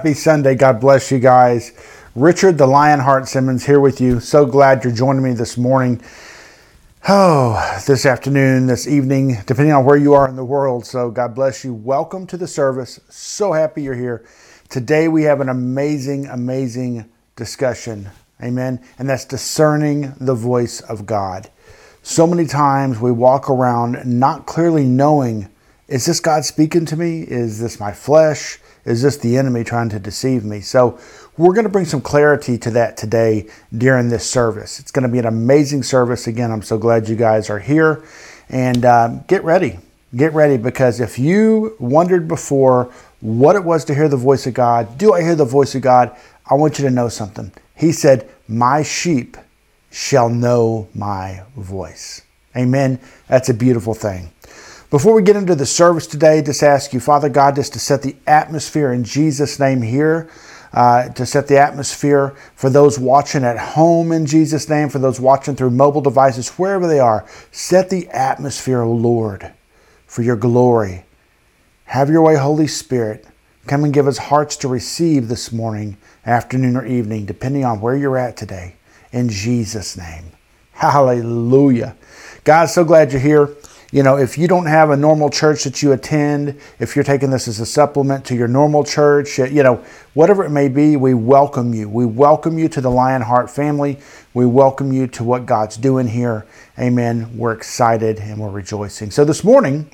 Happy 0.00 0.14
Sunday. 0.14 0.54
God 0.54 0.80
bless 0.80 1.10
you 1.10 1.18
guys. 1.18 1.72
Richard 2.14 2.56
the 2.56 2.66
Lionheart 2.66 3.28
Simmons 3.28 3.66
here 3.66 3.80
with 3.80 4.00
you. 4.00 4.18
So 4.18 4.46
glad 4.46 4.82
you're 4.82 4.94
joining 4.94 5.22
me 5.22 5.34
this 5.34 5.58
morning. 5.58 6.00
Oh, 7.06 7.82
this 7.86 8.06
afternoon, 8.06 8.66
this 8.66 8.88
evening, 8.88 9.36
depending 9.44 9.74
on 9.74 9.84
where 9.84 9.98
you 9.98 10.14
are 10.14 10.26
in 10.26 10.36
the 10.36 10.44
world. 10.44 10.86
So, 10.86 11.10
God 11.10 11.34
bless 11.34 11.64
you. 11.64 11.74
Welcome 11.74 12.26
to 12.28 12.38
the 12.38 12.46
service. 12.46 12.98
So 13.10 13.52
happy 13.52 13.82
you're 13.82 13.94
here. 13.94 14.24
Today, 14.70 15.06
we 15.06 15.24
have 15.24 15.42
an 15.42 15.50
amazing, 15.50 16.24
amazing 16.28 17.04
discussion. 17.36 18.08
Amen. 18.42 18.82
And 18.98 19.06
that's 19.06 19.26
discerning 19.26 20.14
the 20.18 20.34
voice 20.34 20.80
of 20.80 21.04
God. 21.04 21.50
So 22.02 22.26
many 22.26 22.46
times 22.46 23.00
we 23.00 23.12
walk 23.12 23.50
around 23.50 24.02
not 24.06 24.46
clearly 24.46 24.86
knowing 24.86 25.50
is 25.88 26.06
this 26.06 26.20
God 26.20 26.44
speaking 26.44 26.86
to 26.86 26.96
me? 26.96 27.22
Is 27.22 27.58
this 27.58 27.80
my 27.80 27.92
flesh? 27.92 28.59
Is 28.84 29.02
this 29.02 29.16
the 29.16 29.36
enemy 29.36 29.64
trying 29.64 29.88
to 29.90 29.98
deceive 29.98 30.44
me? 30.44 30.60
So, 30.60 30.98
we're 31.36 31.54
going 31.54 31.64
to 31.64 31.70
bring 31.70 31.86
some 31.86 32.02
clarity 32.02 32.58
to 32.58 32.70
that 32.72 32.98
today 32.98 33.48
during 33.76 34.10
this 34.10 34.28
service. 34.28 34.78
It's 34.78 34.90
going 34.90 35.04
to 35.04 35.08
be 35.08 35.18
an 35.18 35.24
amazing 35.24 35.82
service. 35.82 36.26
Again, 36.26 36.50
I'm 36.50 36.60
so 36.60 36.76
glad 36.76 37.08
you 37.08 37.16
guys 37.16 37.48
are 37.48 37.58
here. 37.58 38.04
And 38.50 38.84
uh, 38.84 39.08
get 39.26 39.42
ready. 39.42 39.78
Get 40.14 40.34
ready 40.34 40.56
because 40.58 41.00
if 41.00 41.18
you 41.18 41.76
wondered 41.78 42.28
before 42.28 42.92
what 43.20 43.56
it 43.56 43.64
was 43.64 43.84
to 43.86 43.94
hear 43.94 44.08
the 44.08 44.16
voice 44.16 44.46
of 44.46 44.54
God, 44.54 44.98
do 44.98 45.14
I 45.14 45.22
hear 45.22 45.34
the 45.34 45.44
voice 45.44 45.74
of 45.74 45.82
God? 45.82 46.14
I 46.44 46.54
want 46.54 46.78
you 46.78 46.84
to 46.84 46.90
know 46.90 47.08
something. 47.08 47.52
He 47.76 47.92
said, 47.92 48.28
My 48.48 48.82
sheep 48.82 49.36
shall 49.90 50.28
know 50.28 50.88
my 50.94 51.44
voice. 51.56 52.22
Amen. 52.56 52.98
That's 53.28 53.48
a 53.48 53.54
beautiful 53.54 53.94
thing. 53.94 54.30
Before 54.90 55.14
we 55.14 55.22
get 55.22 55.36
into 55.36 55.54
the 55.54 55.66
service 55.66 56.08
today, 56.08 56.42
just 56.42 56.64
ask 56.64 56.92
you, 56.92 56.98
Father 56.98 57.28
God, 57.28 57.54
just 57.54 57.72
to 57.74 57.78
set 57.78 58.02
the 58.02 58.16
atmosphere 58.26 58.92
in 58.92 59.04
Jesus' 59.04 59.60
name 59.60 59.82
here, 59.82 60.28
uh, 60.72 61.10
to 61.10 61.24
set 61.24 61.46
the 61.46 61.58
atmosphere 61.58 62.34
for 62.56 62.70
those 62.70 62.98
watching 62.98 63.44
at 63.44 63.56
home 63.56 64.10
in 64.10 64.26
Jesus' 64.26 64.68
name, 64.68 64.88
for 64.88 64.98
those 64.98 65.20
watching 65.20 65.54
through 65.54 65.70
mobile 65.70 66.00
devices, 66.00 66.48
wherever 66.58 66.88
they 66.88 66.98
are. 66.98 67.24
Set 67.52 67.88
the 67.88 68.08
atmosphere, 68.08 68.84
Lord, 68.84 69.52
for 70.08 70.22
your 70.22 70.34
glory. 70.34 71.04
Have 71.84 72.10
your 72.10 72.22
way, 72.22 72.34
Holy 72.34 72.66
Spirit. 72.66 73.28
Come 73.68 73.84
and 73.84 73.94
give 73.94 74.08
us 74.08 74.18
hearts 74.18 74.56
to 74.56 74.68
receive 74.68 75.28
this 75.28 75.52
morning, 75.52 75.98
afternoon, 76.26 76.76
or 76.76 76.84
evening, 76.84 77.26
depending 77.26 77.64
on 77.64 77.80
where 77.80 77.96
you're 77.96 78.18
at 78.18 78.36
today. 78.36 78.74
In 79.12 79.28
Jesus' 79.28 79.96
name. 79.96 80.32
Hallelujah. 80.72 81.94
God, 82.42 82.66
so 82.66 82.82
glad 82.82 83.12
you're 83.12 83.20
here. 83.20 83.54
You 83.92 84.04
know, 84.04 84.16
if 84.16 84.38
you 84.38 84.46
don't 84.46 84.66
have 84.66 84.90
a 84.90 84.96
normal 84.96 85.30
church 85.30 85.64
that 85.64 85.82
you 85.82 85.90
attend, 85.90 86.60
if 86.78 86.94
you're 86.94 87.04
taking 87.04 87.30
this 87.30 87.48
as 87.48 87.58
a 87.58 87.66
supplement 87.66 88.24
to 88.26 88.36
your 88.36 88.46
normal 88.46 88.84
church, 88.84 89.40
uh, 89.40 89.46
you 89.46 89.64
know, 89.64 89.84
whatever 90.14 90.44
it 90.44 90.50
may 90.50 90.68
be, 90.68 90.96
we 90.96 91.12
welcome 91.12 91.74
you. 91.74 91.88
We 91.88 92.06
welcome 92.06 92.56
you 92.56 92.68
to 92.68 92.80
the 92.80 92.88
Lionheart 92.88 93.50
family. 93.50 93.98
We 94.32 94.46
welcome 94.46 94.92
you 94.92 95.08
to 95.08 95.24
what 95.24 95.44
God's 95.44 95.76
doing 95.76 96.06
here. 96.06 96.46
Amen. 96.78 97.36
We're 97.36 97.50
excited 97.50 98.20
and 98.20 98.38
we're 98.38 98.50
rejoicing. 98.50 99.10
So 99.10 99.24
this 99.24 99.42
morning, 99.42 99.90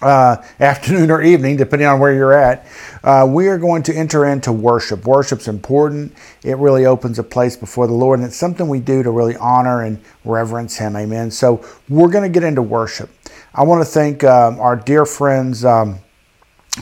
uh, 0.00 0.36
afternoon 0.60 1.10
or 1.10 1.22
evening, 1.22 1.56
depending 1.56 1.88
on 1.88 2.00
where 2.00 2.12
you're 2.14 2.32
at, 2.32 2.66
uh, 3.02 3.26
we 3.28 3.48
are 3.48 3.58
going 3.58 3.82
to 3.84 3.94
enter 3.94 4.24
into 4.26 4.52
worship. 4.52 5.04
Worship's 5.04 5.48
important. 5.48 6.12
It 6.42 6.56
really 6.58 6.86
opens 6.86 7.18
a 7.18 7.22
place 7.22 7.56
before 7.56 7.86
the 7.86 7.94
Lord, 7.94 8.18
and 8.18 8.26
it's 8.26 8.36
something 8.36 8.68
we 8.68 8.80
do 8.80 9.02
to 9.02 9.10
really 9.10 9.36
honor 9.36 9.82
and 9.82 10.00
reverence 10.24 10.76
Him. 10.76 10.96
Amen. 10.96 11.30
So 11.30 11.64
we're 11.88 12.08
going 12.08 12.24
to 12.24 12.32
get 12.32 12.46
into 12.46 12.62
worship. 12.62 13.10
I 13.54 13.62
want 13.64 13.80
to 13.80 13.90
thank 13.90 14.24
um, 14.24 14.60
our 14.60 14.76
dear 14.76 15.04
friends 15.04 15.64
um, 15.64 15.98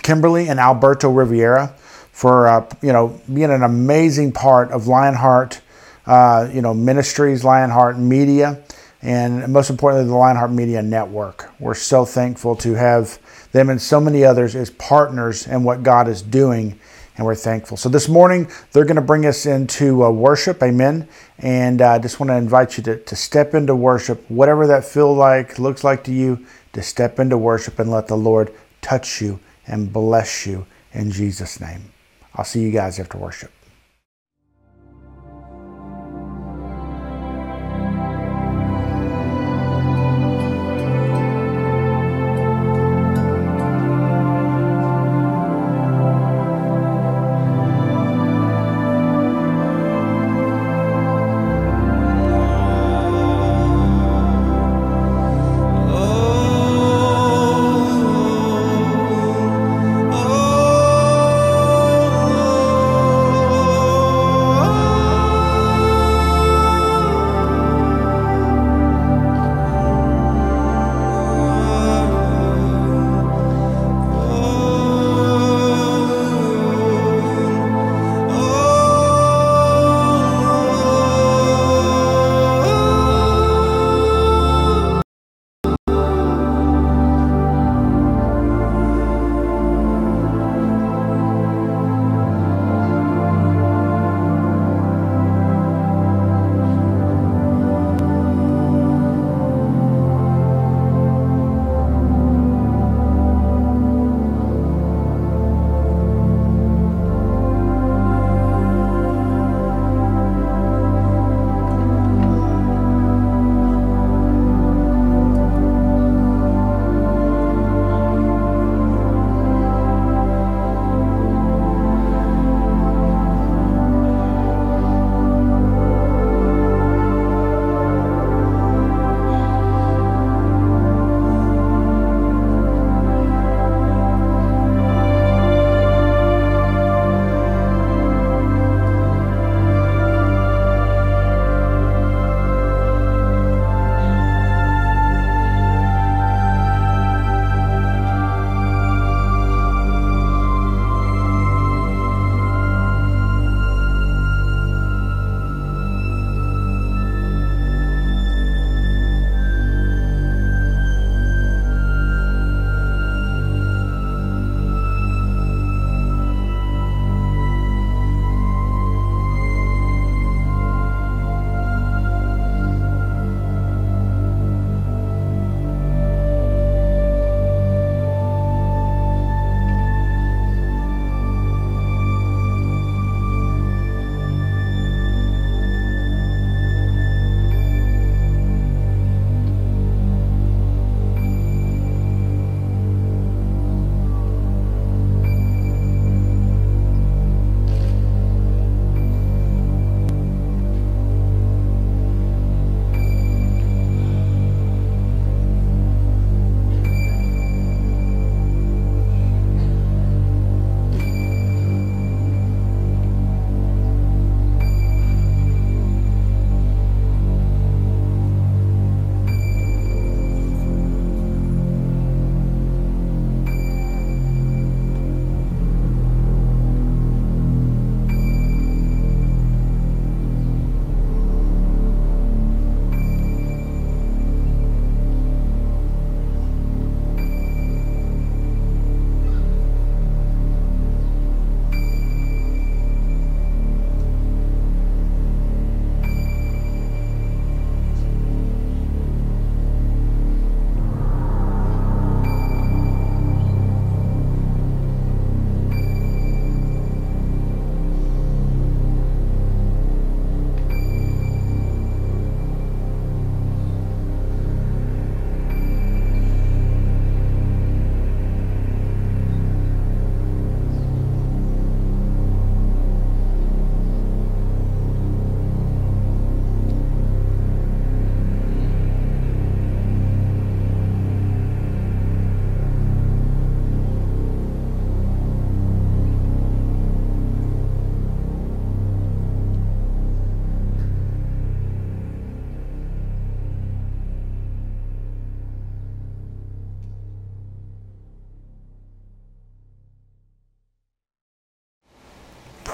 Kimberly 0.02 0.48
and 0.48 0.60
Alberto 0.60 1.10
Riviera 1.10 1.74
for 2.12 2.48
uh, 2.48 2.68
you 2.82 2.92
know 2.92 3.20
being 3.32 3.50
an 3.50 3.62
amazing 3.62 4.32
part 4.32 4.70
of 4.70 4.86
Lionheart, 4.86 5.60
uh, 6.06 6.48
you 6.52 6.62
know 6.62 6.74
Ministries, 6.74 7.44
Lionheart 7.44 7.98
Media 7.98 8.62
and 9.06 9.46
most 9.52 9.70
importantly, 9.70 10.08
the 10.08 10.16
Lionheart 10.16 10.50
Media 10.50 10.82
Network. 10.82 11.48
We're 11.60 11.74
so 11.74 12.04
thankful 12.04 12.56
to 12.56 12.74
have 12.74 13.20
them 13.52 13.70
and 13.70 13.80
so 13.80 14.00
many 14.00 14.24
others 14.24 14.56
as 14.56 14.70
partners 14.70 15.46
in 15.46 15.62
what 15.62 15.84
God 15.84 16.08
is 16.08 16.22
doing, 16.22 16.76
and 17.16 17.24
we're 17.24 17.36
thankful. 17.36 17.76
So 17.76 17.88
this 17.88 18.08
morning, 18.08 18.50
they're 18.72 18.84
going 18.84 18.96
to 18.96 19.02
bring 19.02 19.24
us 19.24 19.46
into 19.46 20.04
uh, 20.04 20.10
worship, 20.10 20.60
amen. 20.60 21.08
And 21.38 21.80
I 21.80 21.94
uh, 21.94 21.98
just 22.00 22.18
want 22.18 22.30
to 22.30 22.36
invite 22.36 22.76
you 22.76 22.82
to, 22.82 22.96
to 22.98 23.14
step 23.14 23.54
into 23.54 23.76
worship, 23.76 24.28
whatever 24.28 24.66
that 24.66 24.84
feel 24.84 25.14
like, 25.14 25.60
looks 25.60 25.84
like 25.84 26.02
to 26.04 26.12
you, 26.12 26.44
to 26.72 26.82
step 26.82 27.20
into 27.20 27.38
worship 27.38 27.78
and 27.78 27.92
let 27.92 28.08
the 28.08 28.16
Lord 28.16 28.52
touch 28.82 29.20
you 29.22 29.38
and 29.68 29.92
bless 29.92 30.46
you 30.46 30.66
in 30.92 31.12
Jesus' 31.12 31.60
name. 31.60 31.92
I'll 32.34 32.44
see 32.44 32.60
you 32.60 32.72
guys 32.72 32.98
after 32.98 33.18
worship. 33.18 33.55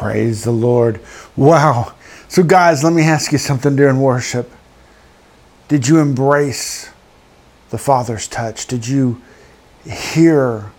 Praise 0.02 0.42
the 0.42 0.50
Lord. 0.50 0.98
Wow. 1.36 1.94
So, 2.26 2.42
guys, 2.42 2.82
let 2.82 2.92
me 2.92 3.04
ask 3.04 3.30
you 3.30 3.38
something 3.38 3.76
during 3.76 4.00
worship. 4.00 4.50
Did 5.68 5.86
you 5.86 6.00
embrace 6.00 6.90
the 7.70 7.78
Father's 7.78 8.26
touch? 8.26 8.66
Did 8.66 8.88
you 8.88 9.22
hear 9.84 10.72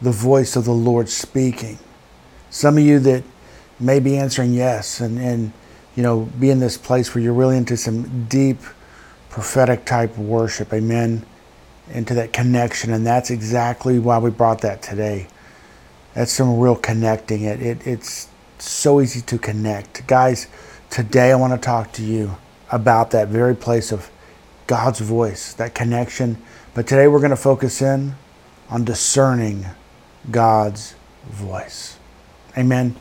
the 0.00 0.12
voice 0.12 0.56
of 0.56 0.64
the 0.64 0.72
Lord 0.72 1.10
speaking? 1.10 1.78
Some 2.48 2.78
of 2.78 2.82
you 2.82 2.98
that 3.00 3.22
may 3.78 4.00
be 4.00 4.16
answering 4.16 4.54
yes 4.54 5.00
and, 5.00 5.18
and 5.18 5.52
you 5.94 6.02
know, 6.02 6.30
be 6.40 6.48
in 6.48 6.58
this 6.58 6.78
place 6.78 7.14
where 7.14 7.22
you're 7.22 7.34
really 7.34 7.58
into 7.58 7.76
some 7.76 8.24
deep 8.28 8.60
prophetic 9.28 9.84
type 9.84 10.16
worship. 10.16 10.72
Amen. 10.72 11.26
Into 11.92 12.14
that 12.14 12.32
connection. 12.32 12.94
And 12.94 13.06
that's 13.06 13.28
exactly 13.28 13.98
why 13.98 14.16
we 14.16 14.30
brought 14.30 14.62
that 14.62 14.80
today. 14.80 15.26
That's 16.14 16.32
some 16.32 16.58
real 16.58 16.76
connecting. 16.76 17.42
It, 17.42 17.60
it 17.60 17.86
it's 17.86 18.30
so 18.68 19.00
easy 19.00 19.20
to 19.22 19.38
connect. 19.38 20.06
Guys, 20.06 20.48
today 20.90 21.32
I 21.32 21.36
want 21.36 21.52
to 21.52 21.58
talk 21.58 21.92
to 21.92 22.02
you 22.02 22.36
about 22.70 23.10
that 23.12 23.28
very 23.28 23.54
place 23.56 23.92
of 23.92 24.10
God's 24.66 25.00
voice, 25.00 25.52
that 25.54 25.74
connection. 25.74 26.40
But 26.74 26.86
today 26.86 27.08
we're 27.08 27.18
going 27.18 27.30
to 27.30 27.36
focus 27.36 27.82
in 27.82 28.14
on 28.68 28.84
discerning 28.84 29.66
God's 30.30 30.94
voice. 31.24 31.98
Amen. 32.56 32.96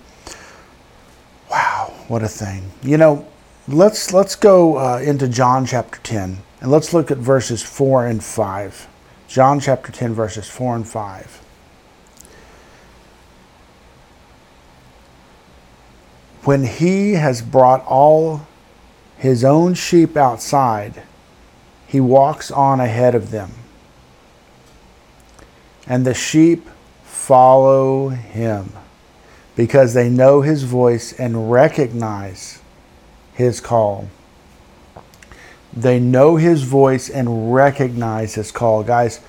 Wow, 1.51 1.93
what 2.07 2.24
a 2.24 2.27
thing. 2.27 2.72
You 2.81 2.98
know, 2.98 3.27
let's 3.67 4.13
let's 4.13 4.36
go 4.36 4.77
uh, 4.77 5.00
into 5.00 5.27
John 5.27 5.65
chapter 5.65 6.00
10 6.01 6.38
and 6.62 6.72
let's 6.72 6.93
look 6.93 7.12
at 7.12 7.17
verses 7.17 7.62
4 7.63 8.07
and 8.07 8.24
5. 8.24 8.88
John 9.27 9.60
chapter 9.60 9.91
10 9.91 10.13
verses 10.13 10.50
4 10.50 10.75
and 10.77 10.88
5. 10.88 11.41
When 16.43 16.63
he 16.63 17.13
has 17.13 17.41
brought 17.41 17.86
all 17.86 18.48
his 19.17 19.43
own 19.43 19.74
sheep 19.74 20.15
outside, 20.15 21.03
he 21.86 22.00
walks 22.00 22.51
on 22.51 22.79
ahead 22.79 23.15
of 23.15 23.31
them. 23.31 23.51
And 25.86 26.05
the 26.05 26.13
sheep 26.13 26.67
follow 27.03 28.10
him 28.10 28.72
because 29.55 29.93
they 29.93 30.10
know 30.10 30.41
his 30.41 30.63
voice 30.63 31.12
and 31.13 31.51
recognize 31.51 32.62
his 33.34 33.60
call. 33.60 34.08
They 35.74 36.00
know 36.00 36.38
his 36.38 36.63
voice 36.63 37.10
and 37.10 37.53
recognize 37.53 38.36
his 38.36 38.51
call. 38.51 38.84
Guys, 38.84 39.19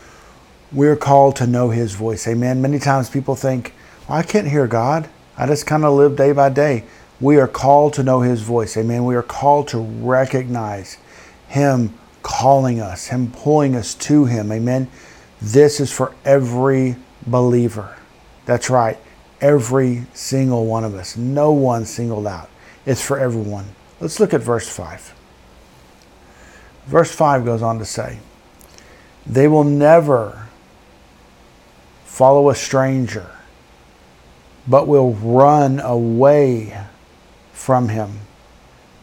we're 0.72 0.96
called 0.96 1.36
to 1.36 1.46
know 1.46 1.70
his 1.70 1.94
voice. 1.94 2.26
Amen. 2.28 2.62
Many 2.62 2.78
times 2.78 3.10
people 3.10 3.34
think, 3.34 3.74
well, 4.08 4.18
I 4.18 4.22
can't 4.22 4.48
hear 4.48 4.66
God. 4.66 5.08
I 5.36 5.46
just 5.46 5.66
kind 5.66 5.84
of 5.84 5.94
live 5.94 6.16
day 6.16 6.32
by 6.32 6.50
day. 6.50 6.84
We 7.20 7.38
are 7.38 7.48
called 7.48 7.94
to 7.94 8.02
know 8.02 8.22
his 8.22 8.42
voice. 8.42 8.76
Amen. 8.76 9.04
We 9.04 9.14
are 9.14 9.22
called 9.22 9.68
to 9.68 9.78
recognize 9.78 10.96
him 11.48 11.94
calling 12.22 12.80
us, 12.80 13.08
him 13.08 13.30
pulling 13.30 13.76
us 13.76 13.94
to 13.94 14.24
him. 14.24 14.50
Amen. 14.50 14.88
This 15.40 15.80
is 15.80 15.92
for 15.92 16.14
every 16.24 16.96
believer. 17.26 17.96
That's 18.46 18.70
right. 18.70 18.98
Every 19.40 20.06
single 20.14 20.66
one 20.66 20.84
of 20.84 20.94
us. 20.94 21.16
No 21.16 21.52
one 21.52 21.84
singled 21.84 22.26
out. 22.26 22.48
It's 22.86 23.04
for 23.04 23.18
everyone. 23.18 23.66
Let's 24.00 24.18
look 24.18 24.32
at 24.32 24.40
verse 24.40 24.68
5. 24.68 25.14
Verse 26.86 27.14
5 27.14 27.44
goes 27.44 27.62
on 27.62 27.78
to 27.78 27.84
say, 27.84 28.18
They 29.26 29.46
will 29.46 29.64
never 29.64 30.48
follow 32.04 32.48
a 32.50 32.54
stranger, 32.54 33.30
but 34.66 34.88
will 34.88 35.12
run 35.12 35.80
away 35.80 36.76
from 37.60 37.90
him 37.90 38.20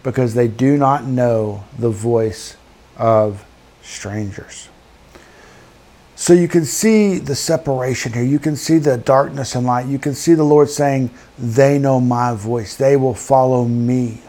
because 0.02 0.34
they 0.34 0.48
do 0.48 0.78
not 0.78 1.06
know 1.06 1.64
the 1.78 1.92
voice 1.92 2.58
of 2.98 3.46
strangers. 3.84 4.68
So 6.16 6.34
you 6.34 6.48
can 6.48 6.66
see 6.66 7.20
the 7.20 7.36
separation 7.36 8.14
here. 8.14 8.24
You 8.24 8.40
can 8.40 8.56
see 8.56 8.80
the 8.80 8.98
darkness 8.98 9.54
and 9.54 9.68
light. 9.68 9.86
You 9.86 10.00
can 10.00 10.16
see 10.16 10.34
the 10.34 10.44
Lord 10.44 10.72
saying, 10.72 11.12
They 11.38 11.78
know 11.78 12.02
my 12.02 12.34
voice. 12.34 12.76
They 12.76 12.98
will 12.98 13.14
follow 13.14 13.66
me. 13.66 14.22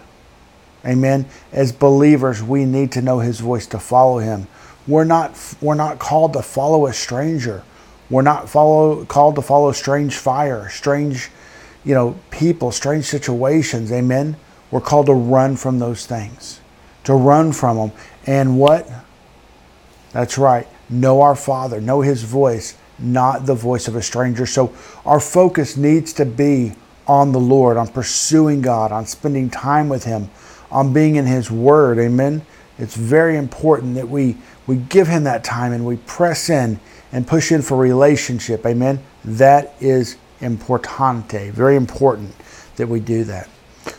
Amen. 0.84 1.24
As 1.50 1.72
believers, 1.72 2.42
we 2.42 2.66
need 2.66 2.92
to 2.92 3.00
know 3.00 3.20
his 3.20 3.40
voice 3.40 3.66
to 3.68 3.78
follow 3.78 4.18
him. 4.18 4.46
We're 4.86 5.04
not, 5.04 5.32
we're 5.62 5.74
not 5.74 5.98
called 5.98 6.34
to 6.34 6.42
follow 6.42 6.86
a 6.86 6.92
stranger. 6.92 7.62
We're 8.10 8.22
not 8.22 8.50
follow, 8.50 9.06
called 9.06 9.36
to 9.36 9.42
follow 9.42 9.72
strange 9.72 10.16
fire, 10.16 10.68
strange 10.68 11.30
you 11.88 11.94
know, 11.94 12.14
people, 12.30 12.70
strange 12.70 13.06
situations. 13.06 13.90
Amen. 13.90 14.36
We're 14.70 14.82
called 14.82 15.06
to 15.06 15.14
run 15.14 15.56
from 15.56 15.78
those 15.78 16.04
things, 16.04 16.60
to 17.04 17.14
run 17.14 17.50
from 17.50 17.78
them. 17.78 17.92
And 18.26 18.58
what? 18.58 18.86
That's 20.12 20.36
right. 20.36 20.68
Know 20.90 21.22
our 21.22 21.34
Father, 21.34 21.80
know 21.80 22.02
His 22.02 22.24
voice, 22.24 22.76
not 22.98 23.46
the 23.46 23.54
voice 23.54 23.88
of 23.88 23.96
a 23.96 24.02
stranger. 24.02 24.44
So 24.44 24.74
our 25.06 25.18
focus 25.18 25.78
needs 25.78 26.12
to 26.14 26.26
be 26.26 26.74
on 27.06 27.32
the 27.32 27.40
Lord, 27.40 27.78
on 27.78 27.88
pursuing 27.88 28.60
God, 28.60 28.92
on 28.92 29.06
spending 29.06 29.48
time 29.48 29.88
with 29.88 30.04
Him, 30.04 30.28
on 30.70 30.92
being 30.92 31.16
in 31.16 31.24
His 31.24 31.50
Word. 31.50 31.98
Amen. 31.98 32.44
It's 32.78 32.96
very 32.96 33.38
important 33.38 33.94
that 33.94 34.10
we, 34.10 34.36
we 34.66 34.76
give 34.76 35.08
Him 35.08 35.24
that 35.24 35.42
time 35.42 35.72
and 35.72 35.86
we 35.86 35.96
press 35.96 36.50
in 36.50 36.80
and 37.12 37.26
push 37.26 37.50
in 37.50 37.62
for 37.62 37.78
relationship. 37.78 38.66
Amen. 38.66 39.02
That 39.24 39.74
is 39.80 40.18
importante, 40.40 41.50
very 41.52 41.76
important 41.76 42.34
that 42.76 42.88
we 42.88 43.00
do 43.00 43.24
that. 43.24 43.48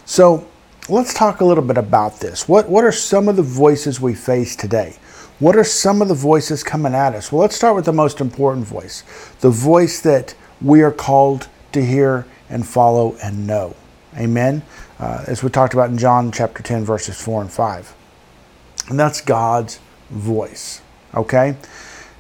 So 0.05 0.48
let's 0.88 1.13
talk 1.13 1.41
a 1.41 1.46
little 1.46 1.63
bit 1.63 1.77
about 1.77 2.19
this. 2.19 2.48
What, 2.48 2.69
what 2.69 2.84
are 2.84 2.91
some 2.91 3.27
of 3.27 3.36
the 3.36 3.43
voices 3.43 4.00
we 4.00 4.15
face 4.15 4.55
today? 4.55 4.98
What 5.39 5.55
are 5.55 5.63
some 5.63 6.01
of 6.01 6.08
the 6.10 6.15
voices 6.15 6.63
coming 6.63 6.93
at 6.93 7.15
us? 7.15 7.31
Well, 7.31 7.41
let's 7.41 7.55
start 7.55 7.75
with 7.75 7.86
the 7.86 7.93
most 7.93 8.19
important 8.19 8.65
voice 8.65 9.03
the 9.39 9.50
voice 9.50 10.01
that 10.01 10.36
we 10.62 10.81
are 10.81 10.91
called 10.91 11.48
to 11.72 11.86
hear 11.86 12.25
and 12.50 12.67
follow 12.67 13.15
and 13.24 13.48
know. 13.48 13.75
Amen. 14.17 14.63
Uh, 15.00 15.24
as 15.27 15.43
we 15.43 15.50
talked 15.50 15.74
about 15.74 15.89
in 15.89 15.98
John 15.98 16.31
chapter 16.31 16.62
10, 16.62 16.84
verses 16.84 17.22
4 17.22 17.41
and 17.41 17.51
5. 17.51 17.96
And 18.89 19.00
that's 19.00 19.22
God's 19.22 19.79
voice. 20.10 20.81
Okay? 21.13 21.55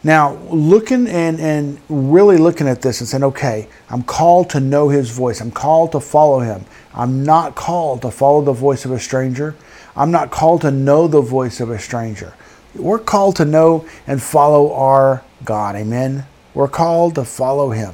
Now, 0.03 0.35
looking 0.49 1.07
and, 1.07 1.39
and 1.39 1.79
really 1.89 2.37
looking 2.37 2.67
at 2.67 2.81
this 2.81 3.01
and 3.01 3.07
saying, 3.07 3.23
okay, 3.23 3.67
I'm 3.89 4.03
called 4.03 4.49
to 4.51 4.59
know 4.59 4.89
his 4.89 5.09
voice. 5.09 5.41
I'm 5.41 5.51
called 5.51 5.91
to 5.91 5.99
follow 5.99 6.39
him. 6.39 6.65
I'm 6.93 7.23
not 7.23 7.55
called 7.55 8.01
to 8.03 8.11
follow 8.11 8.41
the 8.41 8.53
voice 8.53 8.85
of 8.85 8.91
a 8.91 8.99
stranger. 8.99 9.55
I'm 9.95 10.11
not 10.11 10.31
called 10.31 10.61
to 10.61 10.71
know 10.71 11.07
the 11.07 11.21
voice 11.21 11.59
of 11.59 11.69
a 11.69 11.79
stranger. 11.79 12.33
We're 12.75 12.99
called 12.99 13.35
to 13.37 13.45
know 13.45 13.85
and 14.07 14.21
follow 14.21 14.73
our 14.73 15.23
God. 15.43 15.75
Amen. 15.75 16.25
We're 16.53 16.69
called 16.69 17.15
to 17.15 17.25
follow 17.25 17.71
him. 17.71 17.93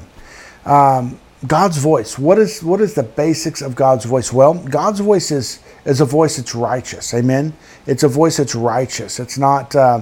Um, 0.66 1.20
God's 1.48 1.78
voice. 1.78 2.18
What 2.18 2.40
is 2.40 2.64
what 2.64 2.82
is 2.82 2.94
the 2.96 3.04
basics 3.04 3.62
of 3.62 3.76
God's 3.76 4.06
voice? 4.06 4.34
Well, 4.34 4.56
God's 4.56 5.00
voice 5.00 5.32
is 5.32 5.60
is 5.86 6.02
a 6.02 6.06
voice 6.06 6.38
that's 6.38 6.56
righteous. 6.56 7.14
Amen. 7.14 7.54
It's 7.86 8.04
a 8.04 8.08
voice 8.08 8.38
that's 8.38 8.56
righteous. 8.56 9.20
It's 9.20 9.38
not, 9.38 9.76
uh, 9.76 10.02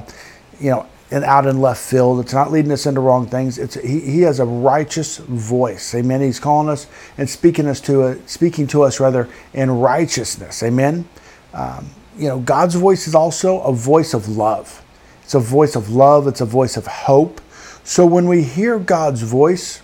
you 0.60 0.72
know, 0.72 0.88
and 1.14 1.24
out 1.24 1.46
in 1.46 1.62
left 1.62 1.80
field. 1.80 2.20
It's 2.20 2.34
not 2.34 2.52
leading 2.52 2.72
us 2.72 2.88
into 2.88 3.00
wrong 3.00 3.28
things. 3.28 3.60
It's 3.60 3.76
he, 3.76 4.00
he 4.00 4.22
has 4.22 4.40
a 4.40 4.46
righteous 4.46 5.20
voice. 5.20 5.94
Amen. 5.94 6.22
He's 6.22 6.40
calling 6.40 6.70
us 6.70 6.88
and 7.20 7.30
speaking 7.30 7.68
us 7.68 7.80
to 7.82 8.08
a, 8.08 8.28
speaking 8.28 8.66
to 8.68 8.82
us 8.82 9.00
rather 9.00 9.30
in 9.54 9.70
righteousness. 9.70 10.64
Amen. 10.64 11.08
Um, 11.54 11.92
you 12.18 12.28
know, 12.28 12.40
God's 12.40 12.74
voice 12.74 13.08
is 13.08 13.14
also 13.14 13.62
a 13.62 13.72
voice 13.72 14.16
of 14.16 14.28
love. 14.28 14.84
It's 15.22 15.36
a 15.36 15.40
voice 15.40 15.76
of 15.76 15.92
love. 15.92 16.28
It's 16.28 16.42
a 16.42 16.46
voice 16.46 16.78
of 16.78 16.88
hope. 16.88 17.42
So 17.84 18.08
when 18.08 18.28
we 18.28 18.42
hear 18.42 18.80
God's 18.80 19.22
voice, 19.22 19.84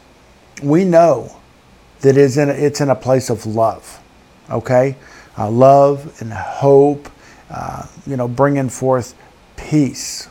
we 0.63 0.83
know 0.83 1.35
that 2.01 2.17
it's 2.17 2.37
in 2.37 2.49
a, 2.49 2.53
it's 2.53 2.81
in 2.81 2.89
a 2.89 2.95
place 2.95 3.29
of 3.29 3.45
love. 3.45 4.01
Okay, 4.49 4.95
uh, 5.37 5.47
love 5.51 6.19
and 6.21 6.33
hope. 6.33 7.07
Uh, 7.51 7.85
you 8.07 8.17
know, 8.17 8.27
bringing 8.27 8.69
forth 8.69 9.13
peace 9.57 10.27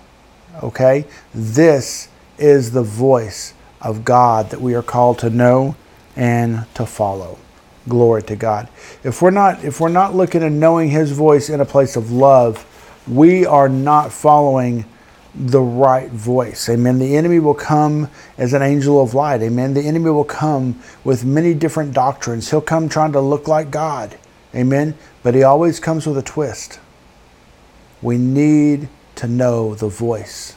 Okay? 0.62 1.04
This 1.34 2.08
is 2.38 2.72
the 2.72 2.82
voice 2.82 3.54
of 3.80 4.04
God 4.04 4.50
that 4.50 4.60
we 4.60 4.74
are 4.74 4.82
called 4.82 5.18
to 5.20 5.30
know 5.30 5.76
and 6.16 6.66
to 6.74 6.86
follow. 6.86 7.38
Glory 7.88 8.22
to 8.24 8.36
God. 8.36 8.68
If 9.02 9.22
we're 9.22 9.30
not 9.30 9.64
if 9.64 9.80
we're 9.80 9.88
not 9.88 10.14
looking 10.14 10.42
and 10.42 10.60
knowing 10.60 10.90
his 10.90 11.12
voice 11.12 11.48
in 11.48 11.60
a 11.60 11.64
place 11.64 11.96
of 11.96 12.10
love, 12.10 12.66
we 13.06 13.46
are 13.46 13.68
not 13.68 14.12
following 14.12 14.84
the 15.34 15.60
right 15.60 16.10
voice. 16.10 16.68
Amen. 16.68 16.98
The 16.98 17.16
enemy 17.16 17.38
will 17.38 17.54
come 17.54 18.10
as 18.36 18.52
an 18.52 18.62
angel 18.62 19.00
of 19.00 19.14
light. 19.14 19.40
Amen. 19.40 19.74
The 19.74 19.82
enemy 19.82 20.10
will 20.10 20.24
come 20.24 20.80
with 21.04 21.24
many 21.24 21.54
different 21.54 21.94
doctrines. 21.94 22.50
He'll 22.50 22.60
come 22.60 22.88
trying 22.88 23.12
to 23.12 23.20
look 23.20 23.46
like 23.46 23.70
God. 23.70 24.18
Amen. 24.54 24.94
But 25.22 25.34
he 25.34 25.42
always 25.42 25.78
comes 25.80 26.06
with 26.06 26.18
a 26.18 26.22
twist. 26.22 26.80
We 28.02 28.18
need 28.18 28.88
to 29.18 29.28
know 29.28 29.74
the 29.74 29.88
voice 29.88 30.56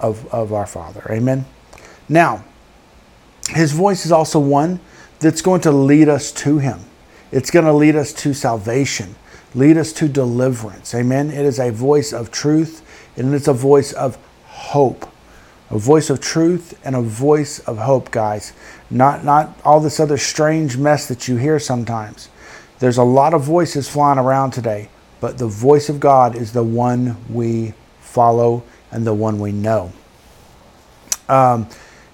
of, 0.00 0.26
of 0.32 0.52
our 0.52 0.66
Father. 0.66 1.06
Amen. 1.10 1.44
Now, 2.08 2.44
his 3.50 3.72
voice 3.72 4.04
is 4.04 4.12
also 4.12 4.38
one 4.38 4.80
that's 5.20 5.42
going 5.42 5.60
to 5.62 5.72
lead 5.72 6.08
us 6.08 6.32
to 6.32 6.58
him. 6.58 6.80
It's 7.32 7.50
going 7.50 7.64
to 7.64 7.72
lead 7.72 7.96
us 7.96 8.12
to 8.14 8.32
salvation, 8.32 9.16
lead 9.54 9.76
us 9.76 9.92
to 9.94 10.08
deliverance. 10.08 10.94
Amen. 10.94 11.30
It 11.30 11.44
is 11.44 11.58
a 11.58 11.70
voice 11.70 12.12
of 12.12 12.30
truth 12.30 12.82
and 13.16 13.34
it's 13.34 13.48
a 13.48 13.52
voice 13.52 13.92
of 13.92 14.16
hope. 14.46 15.10
A 15.70 15.78
voice 15.78 16.08
of 16.08 16.20
truth 16.20 16.78
and 16.84 16.96
a 16.96 17.02
voice 17.02 17.58
of 17.60 17.76
hope, 17.76 18.10
guys. 18.10 18.54
Not 18.90 19.22
not 19.22 19.58
all 19.64 19.80
this 19.80 20.00
other 20.00 20.16
strange 20.16 20.78
mess 20.78 21.08
that 21.08 21.28
you 21.28 21.36
hear 21.36 21.58
sometimes. 21.58 22.30
There's 22.78 22.96
a 22.96 23.02
lot 23.02 23.34
of 23.34 23.42
voices 23.42 23.88
flying 23.88 24.18
around 24.18 24.52
today, 24.52 24.88
but 25.20 25.36
the 25.36 25.46
voice 25.46 25.90
of 25.90 26.00
God 26.00 26.36
is 26.36 26.52
the 26.52 26.62
one 26.62 27.16
we 27.28 27.74
follow 28.08 28.62
and 28.90 29.06
the 29.06 29.14
one 29.14 29.38
we 29.38 29.52
know. 29.52 29.92
Um, 31.28 31.68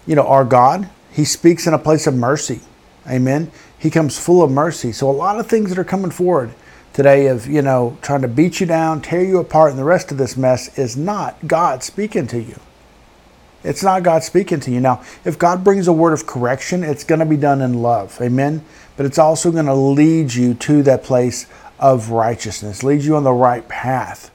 you 0.07 0.15
know, 0.15 0.27
our 0.27 0.45
God, 0.45 0.91
He 1.13 1.25
speaks 1.25 1.67
in 1.67 1.75
a 1.75 1.79
place 1.79 2.07
of 2.07 2.15
mercy. 2.15 2.61
Amen. 3.09 3.51
He 3.79 3.91
comes 3.91 4.19
full 4.19 4.43
of 4.43 4.51
mercy. 4.51 4.93
So 4.93 5.11
a 5.11 5.13
lot 5.13 5.39
of 5.39 5.47
things 5.47 5.69
that 5.71 5.79
are 5.79 5.85
coming 5.85 6.11
forward 6.11 6.55
today 6.93 7.27
of, 7.27 7.47
you 7.47 7.63
know, 7.63 7.99
trying 8.03 8.23
to 8.23 8.29
beat 8.29 8.61
you 8.61 8.67
down, 8.67 9.03
tear 9.03 9.23
you 9.23 9.39
apart, 9.39 9.71
and 9.71 9.79
the 9.79 9.85
rest 9.85 10.11
of 10.11 10.19
this 10.19 10.37
mess 10.37 10.79
is 10.79 10.97
not 10.97 11.47
God 11.47 11.83
speaking 11.83 12.27
to 12.29 12.41
you. 12.41 12.59
It's 13.63 13.83
not 13.83 14.03
God 14.03 14.23
speaking 14.23 14.61
to 14.61 14.71
you. 14.71 14.81
Now, 14.81 15.03
if 15.25 15.39
God 15.39 15.65
brings 15.65 15.89
a 15.89 15.93
word 15.93 16.13
of 16.13 16.27
correction, 16.27 16.85
it's 16.85 17.03
going 17.03 17.21
to 17.21 17.27
be 17.27 17.37
done 17.37 17.63
in 17.63 17.83
love. 17.83 18.19
Amen. 18.21 18.65
But 18.97 19.07
it's 19.07 19.19
also 19.19 19.51
going 19.51 19.67
to 19.67 19.75
lead 19.75 20.35
you 20.35 20.55
to 20.55 20.83
that 20.83 21.03
place 21.03 21.47
of 21.79 22.11
righteousness, 22.11 22.83
lead 22.83 23.03
you 23.03 23.17
on 23.17 23.25
the 23.25 23.33
right 23.33 23.67
path. 23.69 24.31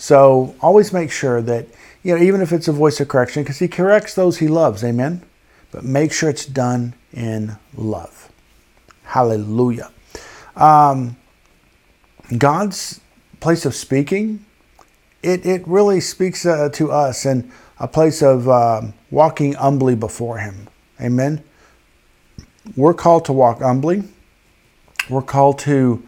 So 0.00 0.54
always 0.62 0.94
make 0.94 1.10
sure 1.10 1.42
that, 1.42 1.66
you 2.02 2.16
know, 2.16 2.22
even 2.22 2.40
if 2.40 2.52
it's 2.52 2.68
a 2.68 2.72
voice 2.72 3.00
of 3.00 3.08
correction, 3.08 3.42
because 3.42 3.58
he 3.58 3.68
corrects 3.68 4.14
those 4.14 4.38
he 4.38 4.48
loves. 4.48 4.82
Amen. 4.82 5.20
But 5.72 5.84
make 5.84 6.10
sure 6.10 6.30
it's 6.30 6.46
done 6.46 6.94
in 7.12 7.58
love. 7.76 8.32
Hallelujah. 9.02 9.90
Um, 10.56 11.18
God's 12.38 13.02
place 13.40 13.66
of 13.66 13.74
speaking, 13.74 14.46
it, 15.22 15.44
it 15.44 15.68
really 15.68 16.00
speaks 16.00 16.46
uh, 16.46 16.70
to 16.70 16.90
us 16.90 17.26
in 17.26 17.52
a 17.78 17.86
place 17.86 18.22
of 18.22 18.48
uh, 18.48 18.80
walking 19.10 19.52
humbly 19.52 19.96
before 19.96 20.38
Him. 20.38 20.66
Amen. 20.98 21.44
We're 22.74 22.94
called 22.94 23.26
to 23.26 23.34
walk 23.34 23.60
humbly. 23.60 24.04
We're 25.10 25.20
called 25.20 25.58
to 25.60 26.02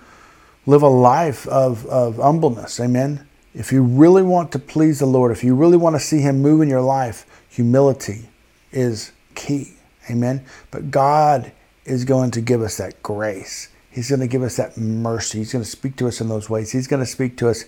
live 0.65 0.81
a 0.81 0.89
life 0.89 1.47
of, 1.47 1.85
of 1.87 2.17
humbleness. 2.17 2.81
Amen. 2.81 3.29
If 3.55 3.71
you 3.71 3.83
really 3.83 4.23
want 4.23 4.53
to 4.53 4.59
please 4.59 4.99
the 4.99 5.07
Lord, 5.07 5.31
if 5.31 5.45
you 5.45 5.55
really 5.55 5.77
want 5.77 5.95
to 5.95 6.01
see 6.01 6.21
Him 6.21 6.41
move 6.41 6.63
in 6.63 6.69
your 6.69 6.81
life, 6.81 7.27
humility 7.49 8.29
is 8.71 9.13
key. 9.35 9.75
Amen. 10.11 10.45
But 10.71 10.91
God 10.91 11.53
is 11.85 12.05
going 12.05 12.31
to 12.33 12.41
give 12.41 12.63
us 12.63 12.79
that 12.79 13.03
grace. 13.03 13.69
He's 13.91 14.09
going 14.09 14.21
to 14.21 14.27
give 14.27 14.43
us 14.43 14.57
that 14.57 14.77
mercy. 14.79 15.39
He's 15.39 15.53
going 15.53 15.65
to 15.65 15.71
speak 15.71 15.97
to 15.97 16.09
us 16.09 16.21
in 16.21 16.29
those 16.29 16.49
ways. 16.49 16.73
He's 16.73 16.87
going 16.87 17.01
to 17.01 17.07
speak 17.07 17.37
to 17.39 17.49
us 17.51 17.65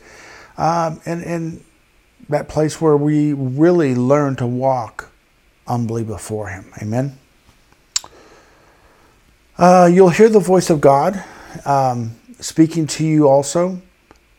um, 0.56 1.00
in, 1.04 1.22
in 1.22 1.64
that 2.30 2.48
place 2.48 2.80
where 2.80 2.96
we 2.96 3.34
really 3.34 3.94
learn 3.94 4.36
to 4.36 4.46
walk 4.46 5.10
humbly 5.68 6.02
before 6.02 6.48
Him. 6.48 6.72
Amen. 6.80 7.18
Uh, 9.58 9.88
you'll 9.92 10.08
hear 10.08 10.28
the 10.28 10.40
voice 10.40 10.70
of 10.70 10.80
God 10.80 11.22
um, 11.66 12.16
speaking 12.40 12.86
to 12.86 13.04
you 13.04 13.28
also 13.28 13.80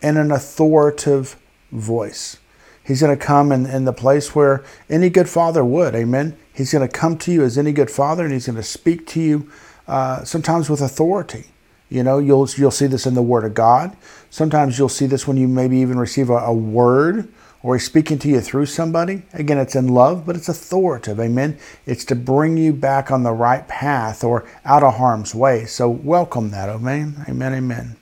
in 0.02 0.18
an 0.18 0.32
authoritative 0.32 1.36
voice. 1.72 2.38
He's 2.84 3.02
going 3.02 3.18
to 3.18 3.24
come 3.24 3.52
in, 3.52 3.66
in 3.66 3.86
the 3.86 3.94
place 3.94 4.36
where 4.36 4.64
any 4.90 5.10
good 5.10 5.28
father 5.28 5.66
would. 5.66 5.96
Amen. 5.96 6.38
He's 6.54 6.72
going 6.72 6.88
to 6.88 6.94
come 6.94 7.18
to 7.20 7.32
you 7.32 7.44
as 7.44 7.58
any 7.58 7.72
good 7.72 7.90
father 7.90 8.24
and 8.24 8.34
he's 8.34 8.46
going 8.46 8.58
to 8.58 8.64
speak 8.64 9.08
to 9.08 9.22
you 9.22 9.52
uh, 9.88 10.24
sometimes 10.24 10.70
with 10.70 10.82
authority. 10.82 11.46
You 11.90 12.04
know, 12.04 12.18
you'll 12.18 12.48
you'll 12.58 12.72
see 12.72 12.88
this 12.88 13.06
in 13.06 13.14
the 13.14 13.22
Word 13.22 13.46
of 13.46 13.54
God. 13.54 13.96
Sometimes 14.30 14.78
you'll 14.78 14.90
see 14.90 15.06
this 15.06 15.28
when 15.28 15.38
you 15.38 15.48
maybe 15.48 15.78
even 15.78 16.00
receive 16.00 16.30
a, 16.30 16.38
a 16.38 16.54
word 16.54 17.32
or 17.62 17.76
he's 17.76 17.86
speaking 17.86 18.20
to 18.20 18.28
you 18.28 18.42
through 18.42 18.66
somebody. 18.68 19.24
Again, 19.34 19.58
it's 19.58 19.76
in 19.76 19.88
love, 19.88 20.26
but 20.26 20.36
it's 20.36 20.50
authoritative. 20.50 21.20
Amen. 21.20 21.58
It's 21.86 22.06
to 22.06 22.16
bring 22.16 22.58
you 22.58 22.74
back 22.74 23.12
on 23.12 23.24
the 23.24 23.32
right 23.32 23.68
path 23.68 24.24
or 24.24 24.46
out 24.66 24.84
of 24.84 24.96
harm's 24.96 25.34
way. 25.34 25.66
So 25.66 25.90
welcome 25.90 26.52
that. 26.52 26.70
Amen. 26.70 27.26
Amen. 27.28 27.54
Amen. 27.54 27.96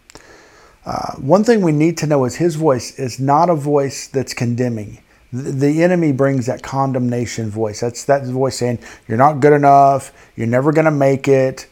Uh, 0.86 1.14
one 1.16 1.44
thing 1.44 1.62
we 1.62 1.72
need 1.72 1.98
to 1.98 2.08
know 2.08 2.26
is 2.26 2.36
his 2.36 2.56
voice 2.56 2.98
is 3.00 3.20
not 3.20 3.50
a 3.50 3.56
voice 3.56 4.08
that's 4.08 4.34
condemning. 4.34 5.02
The, 5.32 5.52
the 5.52 5.84
enemy 5.84 6.12
brings 6.12 6.46
that 6.48 6.62
condemnation 6.62 7.50
voice. 7.50 7.80
That's 7.80 8.04
that 8.06 8.26
voice 8.26 8.58
saying, 8.58 8.80
You're 9.08 9.18
not 9.18 9.40
good 9.40 9.54
enough. 9.54 10.12
You're 10.36 10.48
never 10.48 10.72
going 10.72 10.86
to 10.86 10.92
make 10.92 11.28
it 11.28 11.68